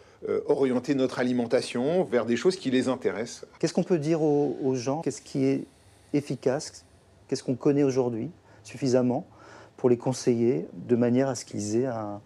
orienter 0.48 0.96
notre 0.96 1.20
alimentation 1.20 2.04
vers 2.04 2.26
des 2.26 2.36
choses 2.36 2.56
qui 2.56 2.70
les 2.70 2.88
intéressent. 2.88 3.46
Qu'est-ce 3.60 3.74
qu'on 3.74 3.84
peut 3.84 3.98
dire 3.98 4.22
aux, 4.22 4.76
gens? 4.76 5.02
Qu'est-ce 5.02 5.22
qui 5.22 5.46
est 5.46 5.66
efficace? 6.14 6.86
Qu'est-ce 7.28 7.44
qu'on 7.44 7.56
connaît 7.56 7.84
aujourd'hui 7.84 8.30
suffisamment 8.64 9.26
pour 9.78 9.90
les 9.90 9.98
conseiller 9.98 10.68
de 10.74 10.96
manière 10.96 11.28
à 11.28 11.36
ce 11.36 11.46
qu'ils 11.46 11.78
aient 11.78 11.88
un, 11.88 12.22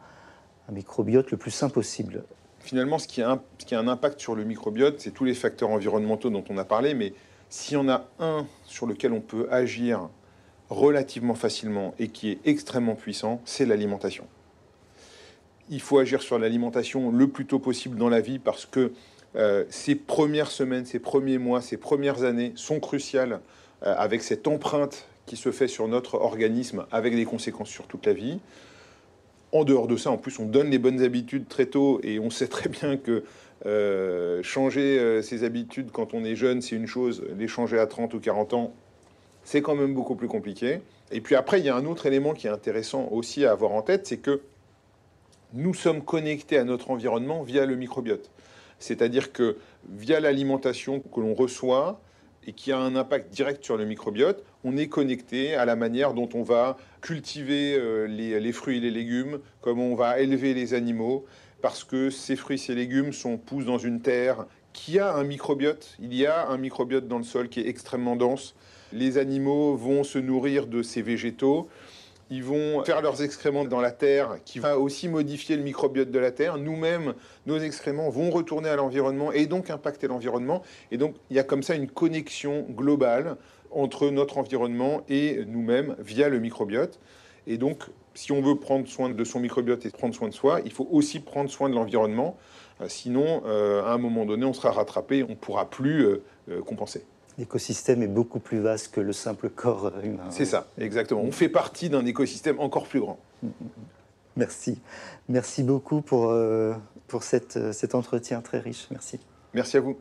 microbiote 0.72 1.32
le 1.32 1.38
plus 1.38 1.52
sain 1.52 1.70
possible? 1.70 2.24
Finalement, 2.60 2.98
ce 2.98 3.08
qui, 3.08 3.22
a 3.22 3.32
un, 3.32 3.42
ce 3.60 3.66
qui 3.66 3.76
a 3.76 3.80
un 3.80 3.88
impact 3.88 4.20
sur 4.20 4.36
le 4.36 4.44
microbiote, 4.44 5.00
c'est 5.00 5.12
tous 5.12 5.24
les 5.24 5.36
facteurs 5.36 5.70
environnementaux 5.70 6.32
dont 6.32 6.44
on 6.50 6.58
a 6.58 6.66
parlé, 6.66 6.96
mais 6.96 7.14
s'il 7.50 7.76
y 7.76 7.78
en 7.78 7.88
a 7.88 8.08
un 8.20 8.48
sur 8.66 8.88
lequel 8.88 9.14
on 9.14 9.22
peut 9.22 9.48
agir 9.52 10.10
relativement 10.70 11.36
facilement 11.36 11.94
et 12.00 12.08
qui 12.08 12.32
est 12.32 12.40
extrêmement 12.46 12.96
puissant, 12.96 13.42
c'est 13.46 13.66
l'alimentation 13.66 14.26
il 15.70 15.82
faut 15.82 15.98
agir 15.98 16.22
sur 16.22 16.38
l'alimentation 16.38 17.12
le 17.12 17.28
plus 17.28 17.46
tôt 17.46 17.60
possible 17.60 17.98
dans 17.98 18.10
la 18.10 18.22
vie 18.22 18.40
parce 18.40 18.66
que 18.66 18.92
euh, 19.36 19.66
ces 19.70 19.96
premières 19.96 20.52
semaines, 20.52 20.86
ces 20.86 21.00
premiers 21.00 21.38
mois, 21.38 21.62
ces 21.62 21.78
premières 21.78 22.24
années 22.24 22.54
sont 22.56 22.80
cruciales 22.80 23.42
euh, 23.84 23.94
avec 23.98 24.24
cette 24.24 24.48
empreinte 24.48 25.08
qui 25.26 25.36
se 25.36 25.52
fait 25.52 25.68
sur 25.68 25.88
notre 25.88 26.16
organisme 26.16 26.86
avec 26.92 27.16
des 27.16 27.26
conséquences 27.26 27.70
sur 27.70 27.88
toute 27.88 28.06
la 28.06 28.14
vie. 28.14 28.40
En 29.52 29.64
dehors 29.64 29.88
de 29.88 29.98
ça, 29.98 30.12
en 30.12 30.18
plus, 30.18 30.40
on 30.40 30.46
donne 30.46 30.70
les 30.70 30.78
bonnes 30.78 31.02
habitudes 31.02 31.48
très 31.48 31.66
tôt 31.66 32.00
et 32.04 32.20
on 32.20 32.30
sait 32.30 32.48
très 32.48 32.70
bien 32.70 32.98
que 32.98 33.24
euh, 33.66 34.44
changer 34.44 35.22
ses 35.24 35.44
habitudes 35.44 35.90
quand 35.92 36.14
on 36.14 36.24
est 36.24 36.36
jeune, 36.36 36.62
c'est 36.62 36.76
une 36.76 36.88
chose, 36.88 37.24
les 37.38 37.48
changer 37.48 37.80
à 37.80 37.88
30 37.88 38.14
ou 38.14 38.20
40 38.20 38.54
ans, 38.54 38.74
c'est 39.44 39.62
quand 39.62 39.76
même 39.76 39.94
beaucoup 39.94 40.16
plus 40.16 40.28
compliqué. 40.28 40.82
Et 41.12 41.22
puis 41.22 41.36
après, 41.36 41.60
il 41.60 41.66
y 41.66 41.70
a 41.70 41.76
un 41.76 41.86
autre 41.86 42.06
élément 42.06 42.34
qui 42.34 42.48
est 42.48 42.52
intéressant 42.52 43.08
aussi 43.12 43.46
à 43.46 43.52
avoir 43.52 43.72
en 43.72 43.82
tête, 43.82 44.08
c'est 44.08 44.18
que 44.18 44.42
nous 45.56 45.74
sommes 45.74 46.04
connectés 46.04 46.58
à 46.58 46.64
notre 46.64 46.92
environnement 46.92 47.42
via 47.42 47.66
le 47.66 47.76
microbiote. 47.76 48.30
C'est-à-dire 48.78 49.32
que 49.32 49.58
via 49.90 50.20
l'alimentation 50.20 51.00
que 51.00 51.20
l'on 51.20 51.34
reçoit 51.34 52.02
et 52.46 52.54
qui 52.54 52.72
a 52.72 52.78
un 52.78 52.96
impact 52.96 53.34
direct 53.34 53.64
sur 53.64 53.78
le 53.78 53.86
microbiote, 53.86 54.44
on 54.64 54.78
est 54.78 54.88
connecté 54.88 55.56
à 55.56 55.66
la 55.66 55.76
manière 55.76 56.14
dont 56.14 56.30
on 56.34 56.44
va 56.44 56.78
cultiver 57.02 57.76
euh, 57.76 58.06
les, 58.06 58.52
fruits 58.52 58.78
et 58.78 58.82
les 58.82 58.92
légumes, 58.92 59.40
comment 59.62 59.86
on 59.86 59.96
va 59.96 60.20
élever 60.20 60.54
les 60.54 60.74
animaux, 60.74 61.26
parce 61.62 61.84
que 61.84 62.10
ces 62.10 62.36
fruits 62.36 62.56
et 62.56 62.60
ces 62.60 62.76
légumes 62.76 63.14
sont 63.14 63.38
poussés 63.38 63.66
dans 63.66 63.78
une 63.78 64.02
terre 64.02 64.46
qui 64.74 65.00
a 65.00 65.16
un 65.16 65.24
microbiote. 65.24 65.96
Il 66.00 66.14
y 66.14 66.26
a 66.26 66.48
un 66.50 66.58
microbiote 66.58 67.08
dans 67.08 67.18
le 67.18 67.24
sol 67.24 67.48
qui 67.50 67.62
est 67.62 67.68
extrêmement 67.68 68.16
dense. 68.16 68.56
Les 68.92 69.18
animaux 69.18 69.76
vont 69.76 70.04
se 70.04 70.20
nourrir 70.20 70.68
de 70.68 70.84
ces 70.84 71.02
végétaux. 71.02 71.70
Ils 72.32 72.44
vont 72.44 72.84
faire 72.84 73.02
leurs 73.02 73.22
excréments 73.22 73.66
dans 73.66 73.82
la 73.82 73.92
terre, 73.92 74.40
qui 74.46 74.58
va 74.58 74.80
aussi 74.80 75.08
modifier 75.08 75.56
le 75.58 75.64
microbiote 75.64 76.10
de 76.10 76.20
la 76.20 76.32
terre. 76.32 76.58
Nous-mêmes, 76.58 77.14
nos 77.46 77.60
excréments 77.60 78.10
vont 78.10 78.32
retourner 78.32 78.70
à 78.70 78.76
l'environnement 78.76 79.32
et 79.32 79.46
donc 79.46 79.70
impacter 79.70 80.08
l'environnement. 80.08 80.64
Et 80.90 80.98
donc, 80.98 81.16
il 81.30 81.36
y 81.36 81.40
a 81.40 81.44
comme 81.44 81.62
ça 81.62 81.76
une 81.76 81.88
connexion 81.88 82.66
globale 82.72 83.38
entre 83.70 84.10
notre 84.10 84.40
environnement 84.40 85.02
et 85.08 85.44
nous-mêmes 85.46 85.96
via 86.00 86.30
le 86.30 86.40
microbiote. 86.40 87.00
Et 87.46 87.58
donc, 87.58 87.84
si 88.16 88.32
on 88.32 88.42
veut 88.42 88.56
prendre 88.56 88.88
soin 88.88 89.10
de 89.10 89.24
son 89.24 89.40
microbiote 89.40 89.86
et 89.86 89.90
prendre 89.92 90.16
soin 90.16 90.30
de 90.30 90.34
soi, 90.34 90.62
il 90.66 90.72
faut 90.72 90.88
aussi 90.92 91.20
prendre 91.20 91.50
soin 91.50 91.70
de 91.70 91.76
l'environnement. 91.76 92.38
Euh, 92.82 92.86
sinon, 92.88 93.44
euh, 93.46 93.84
à 93.84 93.92
un 93.92 93.98
moment 93.98 94.26
donné, 94.26 94.46
on 94.46 94.54
sera 94.54 94.72
rattrapé, 94.72 95.24
on 95.24 95.30
ne 95.30 95.36
pourra 95.36 95.70
plus 95.70 96.06
euh, 96.06 96.62
compenser 96.66 97.06
l'écosystème 97.38 98.02
est 98.04 98.08
beaucoup 98.08 98.40
plus 98.40 98.60
vaste 98.60 98.94
que 98.94 99.02
le 99.02 99.14
simple 99.14 99.50
corps 99.50 99.92
humain. 100.04 100.26
C'est 100.30 100.46
ça, 100.46 100.68
exactement. 100.78 101.22
On 101.22 101.32
fait 101.32 101.50
partie 101.50 101.90
d'un 101.90 102.06
écosystème 102.06 102.60
encore 102.60 102.88
plus 102.88 103.00
grand. 103.00 103.20
Merci. 104.38 104.82
Merci 105.30 105.64
beaucoup 105.64 106.02
pour, 106.02 106.30
euh, 106.30 106.74
pour 107.08 107.24
cette, 107.24 107.58
euh, 107.58 107.72
cet 107.72 107.96
entretien 107.96 108.42
très 108.42 108.60
riche. 108.60 108.88
Merci. 108.92 109.20
Merci 109.54 109.78
à 109.78 109.80
vous. 109.80 109.98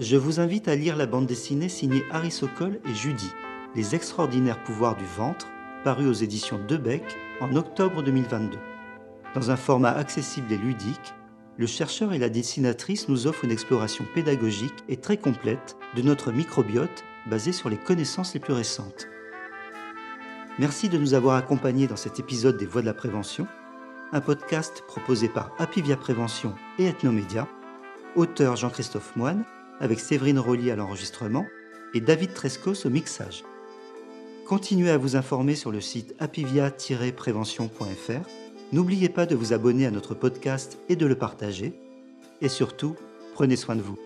Je 0.00 0.16
vous 0.16 0.40
invite 0.40 0.68
à 0.68 0.74
lire 0.74 0.96
la 0.96 1.06
bande 1.06 1.26
dessinée 1.26 1.68
signée 1.68 2.02
Harry 2.10 2.30
Sokol 2.30 2.80
et 2.84 2.94
Judy, 2.94 3.30
Les 3.74 3.94
extraordinaires 3.94 4.62
pouvoirs 4.62 4.96
du 4.96 5.04
ventre, 5.04 5.48
paru 5.82 6.06
aux 6.06 6.12
éditions 6.12 6.60
Debec 6.68 7.02
en 7.40 7.56
octobre 7.56 8.02
2022. 8.02 8.58
Dans 9.34 9.50
un 9.50 9.56
format 9.56 9.90
accessible 9.90 10.52
et 10.52 10.56
ludique, 10.56 11.14
le 11.56 11.66
chercheur 11.66 12.12
et 12.12 12.18
la 12.18 12.28
dessinatrice 12.28 13.08
nous 13.08 13.26
offrent 13.26 13.44
une 13.44 13.52
exploration 13.52 14.04
pédagogique 14.14 14.74
et 14.88 14.96
très 14.96 15.16
complète 15.16 15.76
de 15.96 16.02
notre 16.02 16.32
microbiote 16.32 17.04
basée 17.26 17.52
sur 17.52 17.70
les 17.70 17.76
connaissances 17.76 18.34
les 18.34 18.40
plus 18.40 18.52
récentes. 18.52 19.08
Merci 20.58 20.88
de 20.88 20.98
nous 20.98 21.14
avoir 21.14 21.36
accompagnés 21.36 21.86
dans 21.86 21.96
cet 21.96 22.20
épisode 22.20 22.56
des 22.56 22.66
Voix 22.66 22.80
de 22.80 22.86
la 22.86 22.94
Prévention, 22.94 23.46
un 24.12 24.20
podcast 24.20 24.84
proposé 24.86 25.28
par 25.28 25.52
Apivia 25.58 25.96
Prévention 25.96 26.54
et 26.78 26.86
Ethnomédia, 26.86 27.48
auteur 28.14 28.56
Jean-Christophe 28.56 29.16
Moine, 29.16 29.44
avec 29.80 29.98
Séverine 29.98 30.38
Rolly 30.38 30.70
à 30.70 30.76
l'enregistrement 30.76 31.46
et 31.94 32.00
David 32.00 32.34
Trescos 32.34 32.86
au 32.86 32.90
mixage. 32.90 33.44
Continuez 34.46 34.90
à 34.90 34.98
vous 34.98 35.16
informer 35.16 35.54
sur 35.54 35.72
le 35.72 35.80
site 35.80 36.14
apivia-prévention.fr 36.18 38.43
N'oubliez 38.72 39.08
pas 39.08 39.26
de 39.26 39.34
vous 39.34 39.52
abonner 39.52 39.86
à 39.86 39.90
notre 39.90 40.14
podcast 40.14 40.78
et 40.88 40.96
de 40.96 41.06
le 41.06 41.16
partager. 41.16 41.74
Et 42.40 42.48
surtout, 42.48 42.96
prenez 43.34 43.56
soin 43.56 43.76
de 43.76 43.82
vous. 43.82 43.98